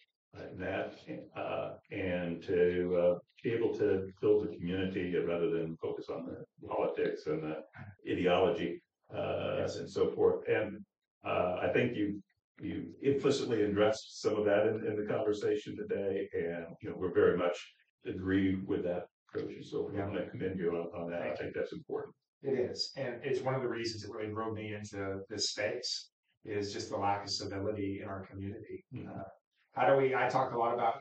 [0.51, 0.95] in that,
[1.37, 6.69] uh, and to, uh, be able to build a community rather than focus on the
[6.69, 7.57] politics and the
[8.11, 8.83] ideology,
[9.15, 9.77] uh, Yes.
[9.77, 10.47] and so forth.
[10.49, 10.85] And,
[11.25, 12.23] uh, I think you,
[12.61, 17.15] you implicitly addressed some of that in, in the conversation today, and, you know, we're
[17.15, 17.59] very much
[18.07, 21.37] agree with that approach, so I'm gonna commend you on, on that, I you.
[21.37, 22.15] think that's important.
[22.43, 26.11] It is, and it's one of the reasons that really drove me into this space
[26.45, 28.83] is just the lack of civility in our community.
[28.95, 29.09] Mhm.
[29.09, 29.25] Uh,
[29.75, 30.15] how do we?
[30.15, 30.95] I talk a lot about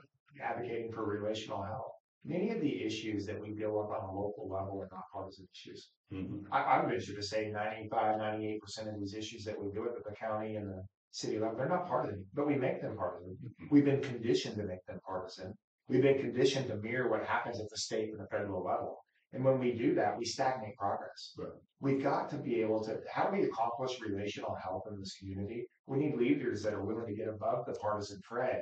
[0.43, 1.93] advocating for relational health.
[2.25, 5.47] Many of the issues that we deal with on a local level are not partisan
[5.53, 5.89] issues.
[6.11, 6.43] Mhm.
[6.51, 9.83] I, I would venture to say 95, 98 percent of these issues that we deal
[9.83, 12.95] with at the county and the city level, they're not partisan, but we make them
[12.97, 13.37] partisan.
[13.61, 13.71] Mhm.
[13.71, 15.53] We've been conditioned to make them partisan.
[15.87, 19.03] We've been conditioned to mirror what happens at the state and the federal level.
[19.31, 21.33] And when we do that, we stagnate progress.
[21.37, 21.49] Right.
[21.79, 25.67] We've got to be able to, how do we accomplish relational health in this community?
[25.85, 28.61] We need leaders that are willing to get above the partisan fray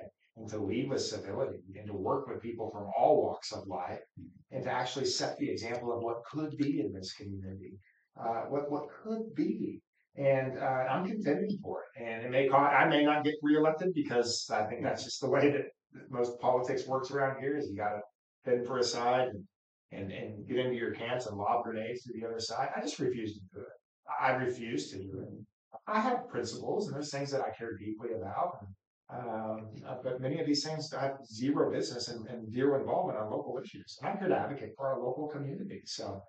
[0.50, 4.00] to lead with civility and to work with people from all walks of life
[4.52, 7.74] and to actually set the example of what could be in this community,
[8.20, 9.82] uh, what, what could be.
[10.16, 12.04] And uh, I'm contending for it.
[12.04, 15.30] And it may cause, I may not get reelected because I think that's just the
[15.30, 15.66] way that
[16.10, 18.02] most politics works around here is you got to
[18.46, 19.44] bend for a side and,
[19.92, 22.70] and, and get into your camps and lob grenades to the other side.
[22.76, 24.22] I just refuse to do it.
[24.22, 25.46] I refuse to do it.
[25.88, 28.58] I have principles and there's things that I care deeply about.
[28.62, 28.70] And,
[29.10, 33.32] um, uh, but many of these things have zero business and, and zero involvement on
[33.32, 33.98] local issues.
[34.04, 35.82] I'm here to advocate for our local community.
[35.86, 36.22] So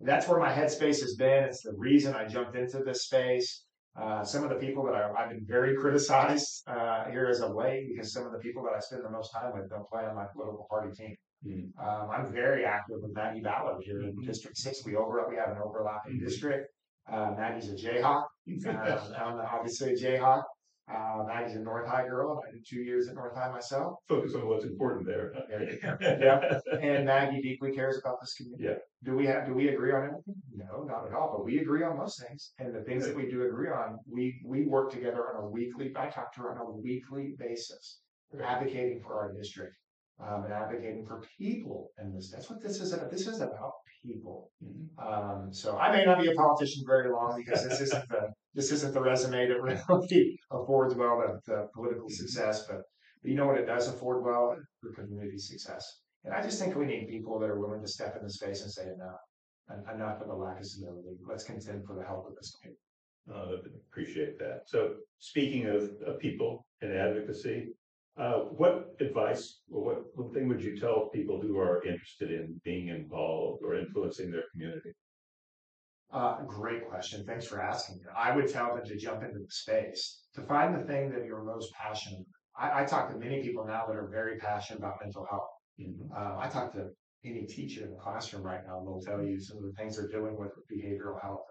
[0.00, 1.44] that's where my headspace has been.
[1.44, 3.64] It's the reason I jumped into this space.
[3.98, 7.54] Uh, some of the people that I, I've been very criticized uh, here as of
[7.54, 10.02] late because some of the people that I spend the most time with don't play
[10.04, 11.14] on my political party team.
[11.46, 11.70] Mhm.
[11.78, 14.26] Um, I'm very active with Maggie Ballard here in Mhm.
[14.26, 14.84] District Six.
[14.84, 16.24] We over we have an overlapping Mhm.
[16.24, 16.66] district.
[17.08, 18.24] Uh, Maggie's a Jayhawk.
[18.66, 20.42] Uh, I'm obviously a Jayhawk.
[20.88, 22.40] Uh, Maggie's a North High girl.
[22.46, 23.98] I did two years at North High myself.
[24.08, 25.32] Focus on what's important there.
[26.00, 26.60] Yeah.
[26.80, 28.64] And Maggie deeply cares about this community.
[28.64, 28.74] Yeah.
[29.02, 30.34] Do we have, do we agree on everything?
[30.54, 32.52] No, not at all, but we agree on most things.
[32.58, 35.92] And the things that we do agree on, we, we work together on a weekly,
[35.96, 37.98] I talk to her on a weekly basis,
[38.40, 39.74] advocating for our district.
[40.18, 43.10] Um, and advocating for people in this, that's what this is about.
[43.10, 43.72] This is about
[44.02, 44.50] people.
[44.64, 44.86] Mhm.
[44.98, 48.72] Um, so I may not be a politician very long because this isn't the, this
[48.72, 52.82] isn't the resume that really affords well to, to political success, but
[53.22, 56.00] but you know what it does afford well for community success.
[56.24, 58.62] And I just think we need people that are willing to step in the space
[58.62, 59.20] and say enough,
[59.68, 61.16] En- enough of the lack of civility.
[61.28, 62.80] Let's contend for the health of this community.
[63.28, 64.60] Uh, appreciate that.
[64.66, 67.68] So speaking of, of people and advocacy,
[68.16, 72.60] uh, what advice or what, what thing would you tell people who are interested in
[72.64, 74.92] being involved or influencing their community?
[76.12, 77.24] Uh, great question.
[77.26, 77.98] Thanks for asking.
[78.16, 81.42] I would tell them to jump into the space, to find the thing that you're
[81.42, 82.20] most passionate.
[82.56, 82.74] about.
[82.74, 85.50] I, I talk to many people now that are very passionate about mental health.
[85.80, 86.10] Mhm.
[86.16, 86.90] Uh, I talk to
[87.24, 89.96] any teacher in the classroom right now, and they'll tell you some of the things
[89.96, 91.44] they're doing with with behavioral health.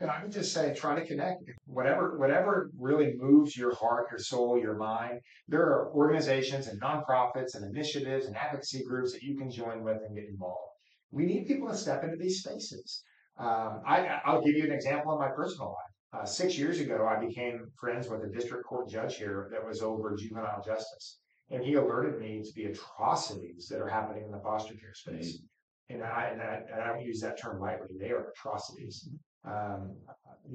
[0.00, 1.42] And I would just say, try to connect.
[1.66, 5.20] Whatever, whatever really moves your heart, your soul, your mind.
[5.48, 9.98] There are organizations and nonprofits and initiatives and advocacy groups that you can join with
[10.04, 10.72] and get involved.
[11.10, 13.04] We need people to step into these spaces.
[13.38, 16.20] Um, I, I'll give you an example in my personal life.
[16.20, 19.80] Uh, six years ago, I became friends with a district court judge here that was
[19.80, 21.18] over juvenile justice.
[21.50, 25.36] And he alerted me to the atrocities that are happening in the foster care space.
[25.36, 25.94] Mm-hmm.
[25.94, 27.88] And I, and I, and I don't use that term lightly.
[27.98, 29.08] They are atrocities.
[29.44, 29.96] Um,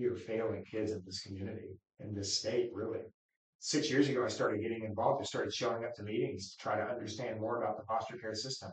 [0.01, 3.01] are failing kids in this community, in this state, really.
[3.59, 5.21] Six years ago, I started getting involved.
[5.21, 8.35] I started showing up to meetings to try to understand more about the foster care
[8.35, 8.71] system.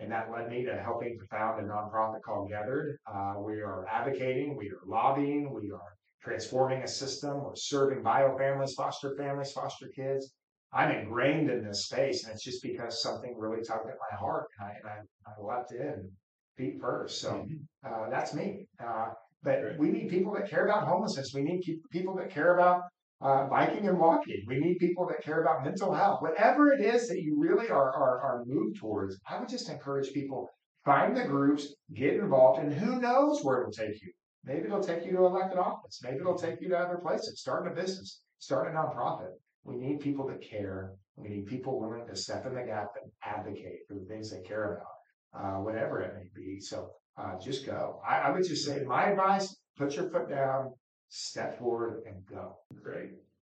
[0.00, 2.96] And that led me to helping to found a nonprofit called Gathered.
[3.06, 8.36] Uh, we are advocating, we are lobbying, we are transforming a system, we're serving bio
[8.38, 10.32] families, foster families, foster kids.
[10.72, 14.46] I'm ingrained in this space, and it's just because something really tugged at my heart,
[14.58, 16.10] and I, and I, I leapt in
[16.56, 17.20] feet first.
[17.20, 17.56] So mm-hmm.
[17.84, 18.66] uh, that's me.
[18.82, 19.08] Uh,
[19.42, 21.32] but we need people that care about homelessness.
[21.34, 22.82] We need people that care about
[23.20, 24.42] uh, biking and walking.
[24.46, 26.22] We need people that care about mental health.
[26.22, 30.12] Whatever it is that you really are, are, are moved towards, I would just encourage
[30.12, 30.48] people
[30.84, 34.12] find the groups, get involved, and who knows where it'll take you.
[34.44, 36.00] Maybe it'll take you to elected office.
[36.02, 37.40] Maybe it'll take you to other places.
[37.40, 38.22] Start a business.
[38.38, 39.32] Start a nonprofit.
[39.64, 40.92] We need people that care.
[41.16, 44.40] We need people willing to step in the gap and advocate for the things they
[44.40, 46.58] care about, uh, whatever it may be.
[46.60, 48.00] So uh, just go.
[48.08, 50.72] I, I would just say my advice: put your foot down,
[51.10, 52.56] step forward, and go.
[52.82, 53.10] Great.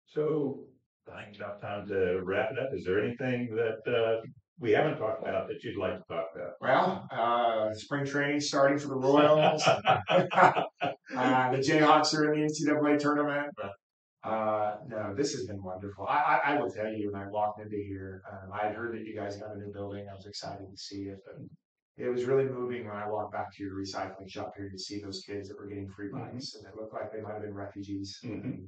[0.08, 0.62] So
[1.14, 2.70] I think about time to wrap it up.
[2.74, 4.22] Is there anything that uh,
[4.60, 6.54] we haven't talked about that you'd like to talk about?
[6.60, 9.64] Well, uh, spring training starting for the Royals.
[9.68, 13.72] uh, the Jayhawks are in the NCAA tournament, but
[14.30, 16.06] uh, no, this has been wonderful.
[16.08, 18.93] I, I, I, will tell you, when I walked into here, um, I had heard
[18.93, 20.06] that you guys got a new building.
[20.10, 21.20] I was excited to see it,
[21.98, 25.02] it was really moving when I walked back to your recycling shop here to see
[25.02, 26.32] those kids that were getting free mm-hmm.
[26.32, 26.66] bikes, mm-hmm.
[26.66, 28.18] and it looked like they might have been refugees.
[28.24, 28.64] Mm-hmm.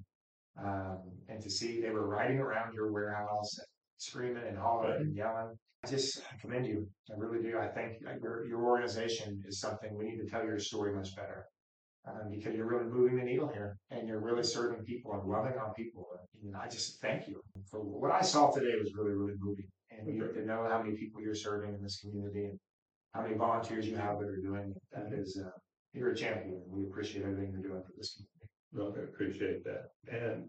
[0.64, 1.00] Um,
[1.30, 3.58] and to see they were riding around your warehouse,
[3.98, 5.02] screaming and hollering right.
[5.02, 5.58] and yelling.
[5.84, 6.88] I just commend you.
[7.12, 7.58] I really do.
[7.58, 11.46] I think your your organization is something we need to tell your story much better.
[12.06, 15.54] Um, because you're really moving the needle here and you're really serving people and loving
[15.58, 16.06] on people.
[16.44, 17.40] And I just thank you
[17.72, 19.68] for what I saw today was really, really moving.
[19.90, 22.60] And you to know how many people you're serving in this community and
[23.14, 24.82] how many volunteers you have that are doing it.
[24.92, 25.50] That is, uh,
[25.94, 26.62] you're a champion.
[26.68, 28.50] We appreciate everything you're doing for this community.
[28.74, 30.46] Well, I appreciate that and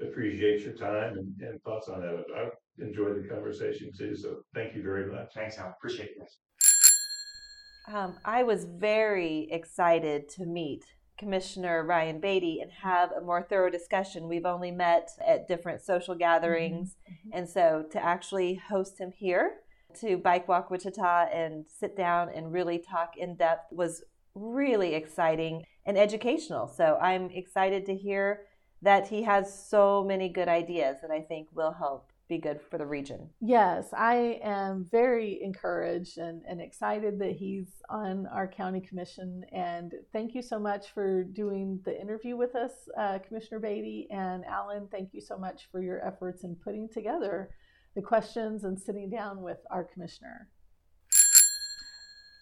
[0.00, 2.24] appreciate your time and, and thoughts on that.
[2.36, 2.48] I
[2.82, 4.14] enjoyed the conversation too.
[4.14, 5.32] So thank you very much.
[5.34, 5.74] Thanks, Al.
[5.76, 7.92] Appreciate it.
[7.92, 10.84] Um, I was very excited to meet
[11.18, 14.28] Commissioner Ryan Baty and have a more thorough discussion.
[14.28, 17.36] We've only met at different social gatherings, mm-hmm.
[17.36, 19.56] and so to actually host him here
[19.96, 24.02] to Bike Walk Wichita and sit down and really talk in depth was
[24.34, 26.66] really exciting and educational.
[26.66, 28.42] So I'm excited to hear
[28.82, 32.78] that he has so many good ideas that I think will help be good for
[32.78, 33.28] the region.
[33.40, 39.44] Yes, I am very encouraged and, and excited that he's on our county commission.
[39.52, 44.06] And thank you so much for doing the interview with us, uh, Commissioner Baty.
[44.10, 47.50] And Alan, thank you so much for your efforts in putting together
[47.94, 50.48] the questions and sitting down with our commissioner.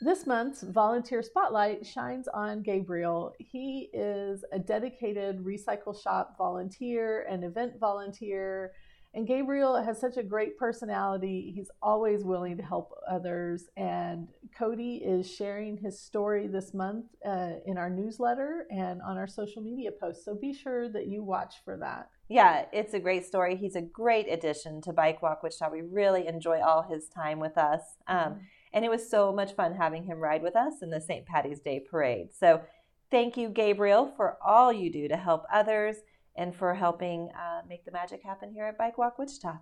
[0.00, 3.34] This month's volunteer spotlight shines on Gabriel.
[3.38, 8.72] He is a dedicated recycle shop volunteer, and event volunteer,
[9.14, 11.52] and Gabriel has such a great personality.
[11.54, 13.66] He's always willing to help others.
[13.76, 19.26] And Cody is sharing his story this month uh, in our newsletter and on our
[19.26, 20.24] social media posts.
[20.24, 22.10] So be sure that you watch for that.
[22.28, 23.56] Yeah, it's a great story.
[23.56, 25.70] He's a great addition to Bike Walk Wichita.
[25.70, 27.80] We really enjoy all his time with us.
[28.06, 28.38] Um, mm-hmm.
[28.74, 31.24] And it was so much fun having him ride with us in the St.
[31.24, 32.28] Patty's Day parade.
[32.38, 32.60] So
[33.10, 35.96] thank you, Gabriel, for all you do to help others
[36.36, 39.58] and for helping uh, make the magic happen here at Bike Walk Wichita.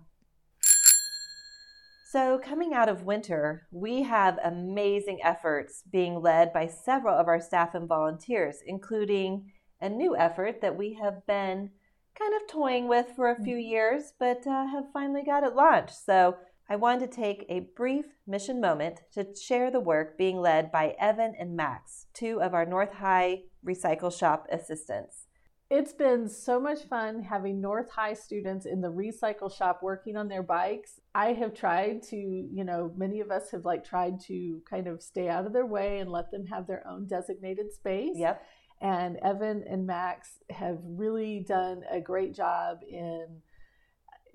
[2.11, 7.41] So, coming out of winter, we have amazing efforts being led by several of our
[7.41, 9.51] staff and volunteers, including
[9.81, 11.71] a new effort that we have been
[12.17, 13.69] kind of toying with for a few mm-hmm.
[13.69, 15.95] years, but uh, have finally got it launched.
[16.05, 16.37] So
[16.69, 20.95] I wanted to take a brief mission moment to share the work being led by
[20.99, 25.27] Evan and Max, two of our North High Recycle Shop assistants.
[25.69, 30.29] It's been so much fun having North High students in the recycle shop working on
[30.29, 31.01] their bikes.
[31.13, 35.01] I have tried to, you know, many of us have like tried to kind of
[35.01, 38.15] stay out of their way and let them have their own designated space.
[38.15, 38.41] Yep.
[38.81, 43.41] And Evan and Max have really done a great job in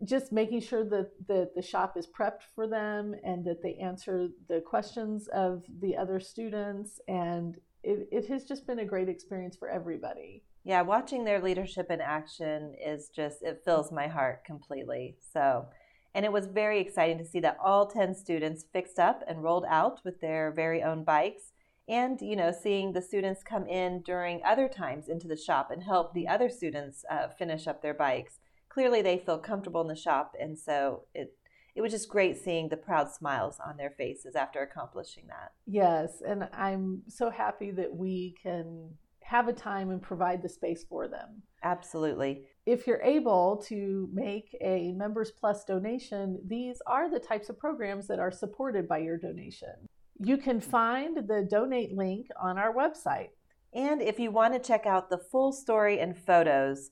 [0.05, 4.28] just making sure that, that the shop is prepped for them and that they answer
[4.49, 9.57] the questions of the other students and it, it has just been a great experience
[9.57, 10.45] for everybody.
[10.64, 15.16] Yeah, watching their leadership in action is just, it fills my heart completely.
[15.32, 15.66] So,
[16.14, 19.64] and it was very exciting to see that all 10 students fixed up and rolled
[19.68, 21.51] out with their very own bikes.
[21.89, 25.83] And, you know, seeing the students come in during other times into the shop and
[25.83, 28.39] help the other students uh, finish up their bikes.
[28.68, 30.35] Clearly, they feel comfortable in the shop.
[30.41, 31.37] And so it,
[31.74, 35.53] it was just great seeing the proud smiles on their faces after accomplishing that.
[35.66, 36.22] Yes.
[36.26, 38.91] And I'm so happy that we can
[39.22, 41.43] have a time and provide the space for them.
[41.62, 42.43] Absolutely.
[42.66, 48.07] If you're able to make a Members Plus donation, these are the types of programs
[48.09, 49.89] that are supported by your donation.
[50.25, 53.31] You can find the donate link on our website.
[53.75, 56.91] And if you want to check out the full story and photos,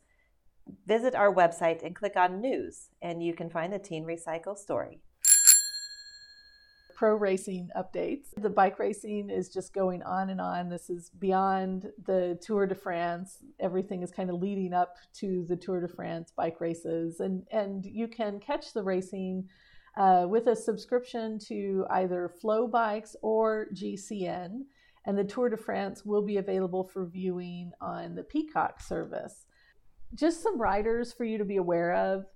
[0.87, 5.01] visit our website and click on News, and you can find the Teen ReCycle story
[7.01, 8.26] pro racing updates.
[8.37, 10.68] The bike racing is just going on and on.
[10.68, 13.39] This is beyond the Tour de France.
[13.59, 17.87] Everything is kind of leading up to the Tour de France bike races, and and
[17.87, 19.49] you can catch the racing.
[19.97, 24.61] Uh, with a subscription to either FloBikes or GCN,
[25.07, 29.47] and the Tour de France will be available for viewing on the Peacock service.
[30.14, 32.26] Just some riders for you to be aware of.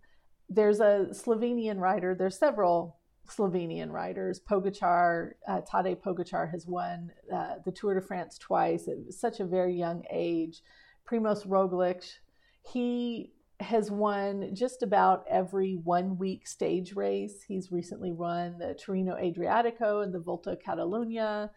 [0.48, 2.98] There's a Slovenian rider, there's several
[3.28, 4.40] Slovenian riders.
[4.40, 9.46] Pogacar, uh, Tadej Pogacar has won uh, the Tour de France twice at such a
[9.46, 10.62] very young age.
[11.08, 12.04] Primoz Roglic,
[12.62, 13.33] he
[13.64, 17.42] has won just about every one week stage race.
[17.46, 21.50] He's recently run the Tirreno Adriatico and the Volta Catalunya.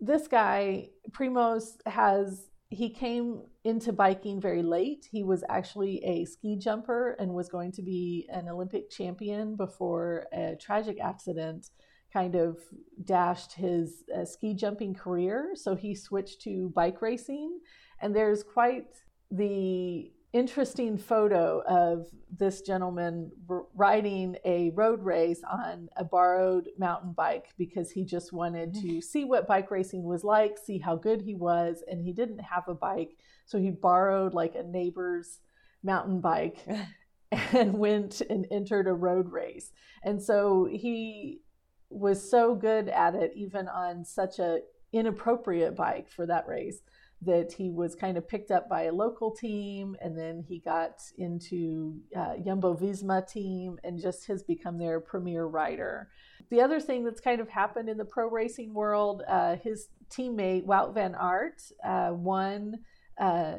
[0.00, 5.08] This guy, Primoz, has he came into biking very late.
[5.10, 10.26] He was actually a ski jumper and was going to be an Olympic champion before
[10.32, 11.70] a tragic accident
[12.12, 12.58] kind of
[13.04, 15.52] dashed his uh, ski jumping career.
[15.54, 17.58] So he switched to bike racing.
[18.00, 18.96] And there's quite
[19.30, 22.06] the interesting photo of
[22.36, 23.30] this gentleman
[23.74, 29.02] riding a road race on a borrowed mountain bike because he just wanted to mm.
[29.02, 32.68] see what bike racing was like, see how good he was, and he didn't have
[32.68, 33.16] a bike.
[33.46, 35.40] So he borrowed like a neighbor's
[35.82, 36.58] mountain bike
[37.32, 39.72] and went and entered a road race.
[40.02, 41.40] And so he
[41.88, 44.60] was so good at it, even on such a
[44.92, 46.80] inappropriate bike for that race
[47.22, 51.02] that he was kind of picked up by a local team and then he got
[51.16, 56.08] into uh, Jumbo Visma team and just has become their premier rider.
[56.50, 60.64] The other thing that's kind of happened in the pro racing world, uh, his teammate
[60.64, 62.76] Wout van Aert uh, won
[63.20, 63.56] uh,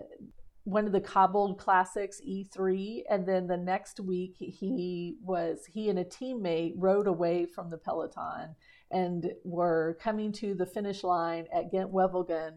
[0.63, 5.99] one of the cobbled classics E3 and then the next week he was he and
[5.99, 8.55] a teammate rode away from the peloton
[8.91, 12.53] and were coming to the finish line at Gent Wevelgem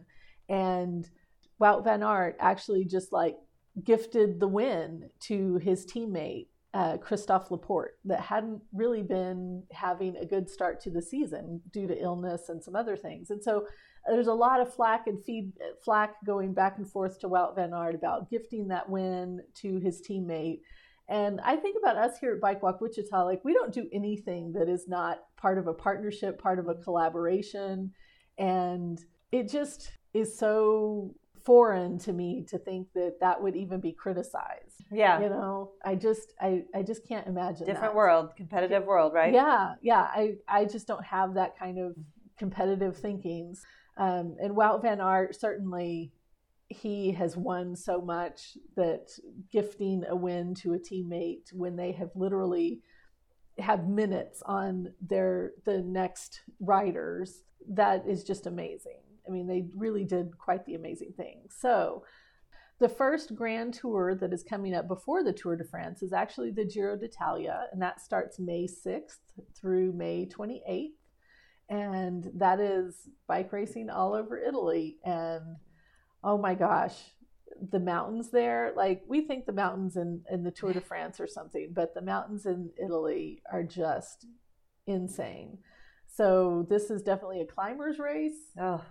[0.53, 1.09] and
[1.61, 3.37] Wout van Aert actually just like
[3.83, 10.27] gifted the win to his teammate uh, Christophe Laporte that hadn't really been having a
[10.27, 13.31] good start to the season due to illness and some other things.
[13.31, 13.67] And so
[14.07, 17.73] there's a lot of flack and feed flack going back and forth to Wout van
[17.73, 20.61] Aert about gifting that win to his teammate.
[21.09, 24.53] And I think about us here at Bike Walk Wichita, like we don't do anything
[24.53, 27.93] that is not part of a partnership, part of a collaboration.
[28.39, 28.99] And
[29.31, 34.85] it just is so foreign to me to think that that would even be criticized.
[34.91, 35.21] Yeah.
[35.21, 37.97] You know, I just I I just can't imagine different that.
[37.97, 39.33] world, competitive world, right?
[39.33, 40.03] Yeah, yeah.
[40.03, 41.97] I I just don't have that kind of
[42.39, 43.65] competitive thinkings.
[43.97, 46.13] Um, and Wout van Aert certainly
[46.69, 49.11] he has won so much that
[49.51, 52.81] gifting a win to a teammate when they have literally
[53.59, 60.05] have minutes on their the next riders that is just amazing I mean, they really
[60.05, 61.43] did quite the amazing thing.
[61.49, 62.05] So,
[62.83, 66.51] the first grand tour that is coming up before the Tour de France is actually
[66.51, 69.21] the Giro d'Italia, and that starts May 6th
[69.55, 70.95] through May 28th.
[71.69, 74.99] And that is bike racing all over Italy.
[75.05, 75.59] And
[76.25, 76.97] oh my gosh,
[77.71, 81.29] the mountains there, like we think the mountains in, in the Tour de France or
[81.29, 84.27] something, but the mountains in Italy are just
[84.89, 85.59] insane.
[86.09, 88.51] So this is definitely a climber's race.
[88.61, 88.83] Oh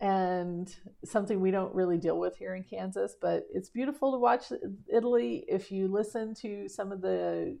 [0.00, 0.74] and
[1.04, 4.46] something we don't really deal with here in Kansas, but it's beautiful to watch
[4.92, 5.44] Italy.
[5.46, 7.58] If you listen to some of the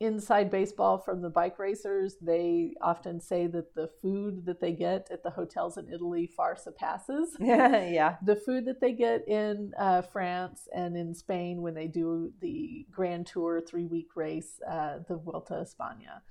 [0.00, 5.08] inside baseball from the bike racers, they often say that the food that they get
[5.10, 8.16] at the hotels in Italy far surpasses yeah.
[8.24, 12.86] the food that they get in uh, France and in Spain when they do the
[12.90, 16.22] Grand Tour three week race, uh, the Vuelta a España.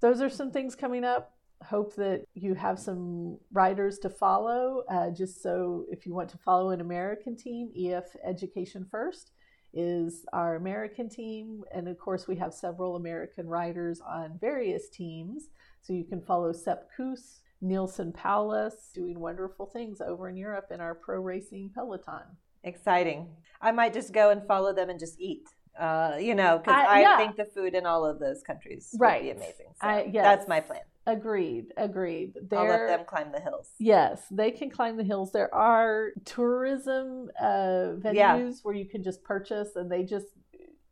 [0.00, 1.34] Those are some things coming up
[1.64, 4.82] hope that you have some riders to follow.
[4.90, 9.32] Uh, just so if you want to follow an American team, EF Education First
[9.72, 11.62] is our American team.
[11.72, 15.48] And of course, we have several American riders on various teams.
[15.82, 20.80] So you can follow Sep Kuss, Neilson Powless, doing wonderful things over in Europe in
[20.80, 22.22] our pro racing peloton.
[22.64, 23.28] Exciting.
[23.62, 25.48] I might just go and follow them and just eat.
[25.78, 27.16] Uh, you know, because I, I yeah.
[27.16, 29.22] think the food in all of those countries Right.
[29.24, 29.66] would be amazing.
[29.80, 30.24] So I- yes.
[30.24, 30.80] that's my plan.
[31.10, 32.34] Agreed, agreed.
[32.52, 33.70] I'll let them climb the hills.
[33.78, 35.32] Yes, they can climb the hills.
[35.32, 38.50] There are tourism uh, venues Yeah.
[38.62, 40.26] where you can just purchase, and they just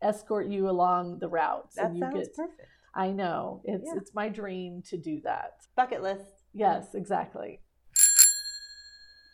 [0.02, 1.76] escort you along the routes.
[1.76, 2.34] That and you sounds get.
[2.34, 2.68] perfect.
[2.94, 3.98] I know it's Yeah.
[4.00, 5.52] it's my dream to do that.
[5.76, 6.44] Bucket list.
[6.52, 7.60] Yes, exactly.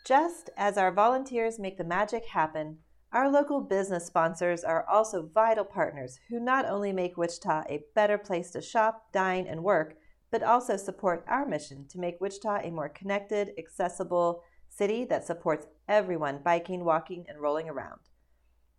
[0.07, 2.79] Just as our volunteers make the magic happen,
[3.13, 8.19] our local business sponsors are also vital partners who not only make Wichita a better
[8.19, 9.95] place to shop, dine, and work,
[10.35, 15.69] but also support our mission to make Wichita a more connected, accessible city that supports
[15.87, 18.01] everyone biking, walking, and rolling around.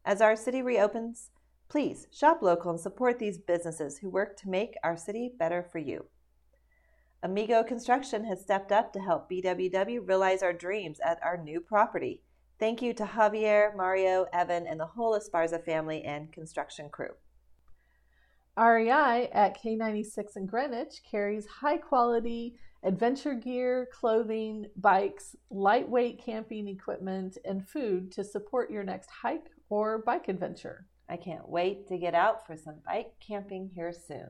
[0.03, 1.29] As our city reopens,
[1.69, 5.79] please shop local and support these businesses who work to make our city better for
[5.79, 6.07] you.
[7.23, 12.21] Amigo Construction has stepped up to help BWW realize our dreams at our new property.
[12.59, 17.13] Thank you to Javier, Mario, Evan, and the whole Esparza family and construction crew.
[18.57, 27.37] REI at K96 in Greenwich carries high quality adventure gear, clothing, bikes, lightweight camping equipment,
[27.43, 30.85] and food to support your next hike or bike adventure.
[31.09, 34.29] I can't wait to get out for some bike camping here soon.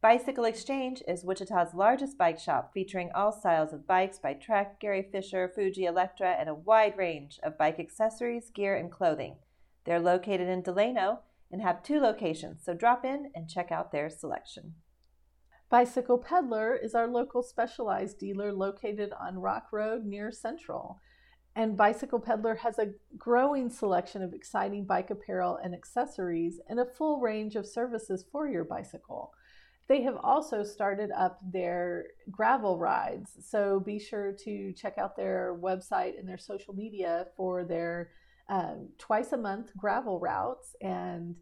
[0.00, 5.06] Bicycle Exchange is Wichita's largest bike shop featuring all styles of bikes by Trek, Gary
[5.10, 9.36] Fisher, Fuji Electra, and a wide range of bike accessories, gear, and clothing.
[9.84, 11.20] They're located in Delano
[11.50, 14.74] and have two locations, so drop in and check out their selection.
[15.70, 20.98] Bicycle Peddler is our local specialized dealer located on Rock Road near Central.
[21.54, 26.86] And Bicycle Peddler has a growing selection of exciting bike apparel and accessories and a
[26.86, 29.32] full range of services for your bicycle.
[29.88, 35.58] They have also started up their gravel rides, so be sure to check out their
[35.60, 38.10] website and their social media for their
[38.48, 40.74] um, twice a month gravel routes.
[40.80, 41.36] And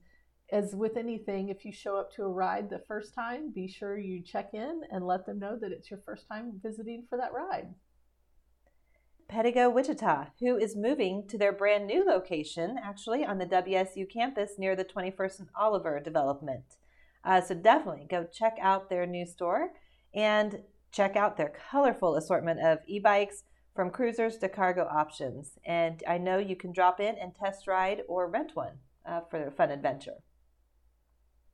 [0.50, 3.98] as with anything, if you show up to a ride the first time, be sure
[3.98, 7.32] you check in and let them know that it's your first time visiting for that
[7.32, 7.74] ride.
[9.28, 14.52] Pedego Wichita, who is moving to their brand new location, actually on the WSU campus
[14.56, 16.76] near the 21st and Oliver development.
[17.24, 19.72] Uh, so definitely go check out their new store
[20.14, 20.60] and
[20.92, 23.42] check out their colorful assortment of e bikes
[23.76, 25.58] from cruisers to cargo options.
[25.64, 29.46] And I know you can drop in and test ride or rent one uh, for
[29.46, 30.24] a fun adventure.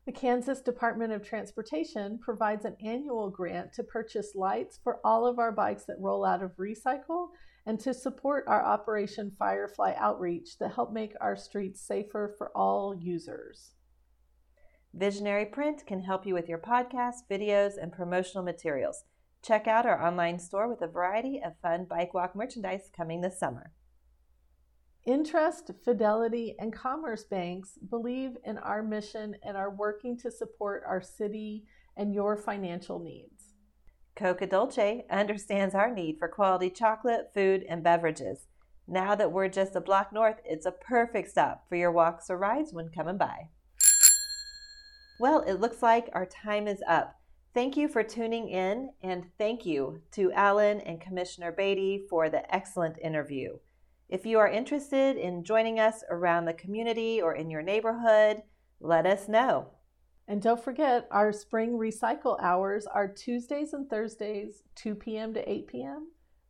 [0.06, 5.38] The Kansas Department of Transportation provides an annual grant to purchase lights for all of
[5.38, 7.28] our bikes that roll out of recycle
[7.66, 12.96] and to support our Operation Firefly outreach that help make our streets safer for all
[12.96, 13.74] users.
[14.92, 19.04] Visionary Print can help you with your podcasts, videos, and promotional materials.
[19.42, 23.40] Check out our online store with a variety of fun bike walk merchandise coming this
[23.40, 23.72] summer.
[25.04, 31.02] Intrust, Fidelity, and Commerce Banks believe in our mission and are working to support our
[31.02, 31.64] city
[31.96, 33.54] and your financial needs.
[34.14, 38.46] Cocoa Dolce understands our need for quality chocolate, food, and beverages.
[38.86, 42.36] Now that we're just a block north, it's a perfect stop for your walks or
[42.36, 43.48] rides when coming by.
[45.18, 47.16] Well, it looks like our time is up.
[47.54, 52.52] Thank you for tuning in, and thank you to Alan and Commissioner Baty for the
[52.54, 53.58] excellent interview.
[54.08, 58.40] If you are interested in joining us around the community or in your neighborhood,
[58.80, 59.68] let us know.
[60.26, 65.34] And don't forget, our spring recycle hours are Tuesdays and Thursdays, 2 p.m.
[65.34, 66.08] to 8 p.m.,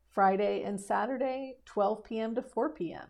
[0.09, 2.37] Friday and Saturday, 12 p.m.
[2.37, 3.09] to 4 p.m.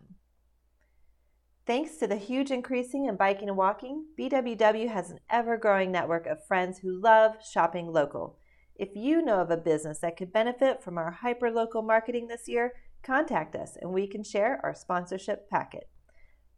[1.65, 6.27] Thanks to the huge increasing in biking and walking, BWW has an ever growing network
[6.27, 8.37] of friends who love shopping local.
[8.75, 12.49] If you know of a business that could benefit from our hyper local marketing this
[12.49, 15.87] year, contact us and we can share our sponsorship packet.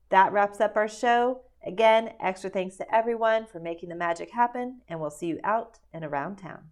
[0.10, 1.42] That wraps up our show.
[1.64, 5.78] Again, extra thanks to everyone for making the magic happen, and we'll see you out
[5.94, 6.70] and around town.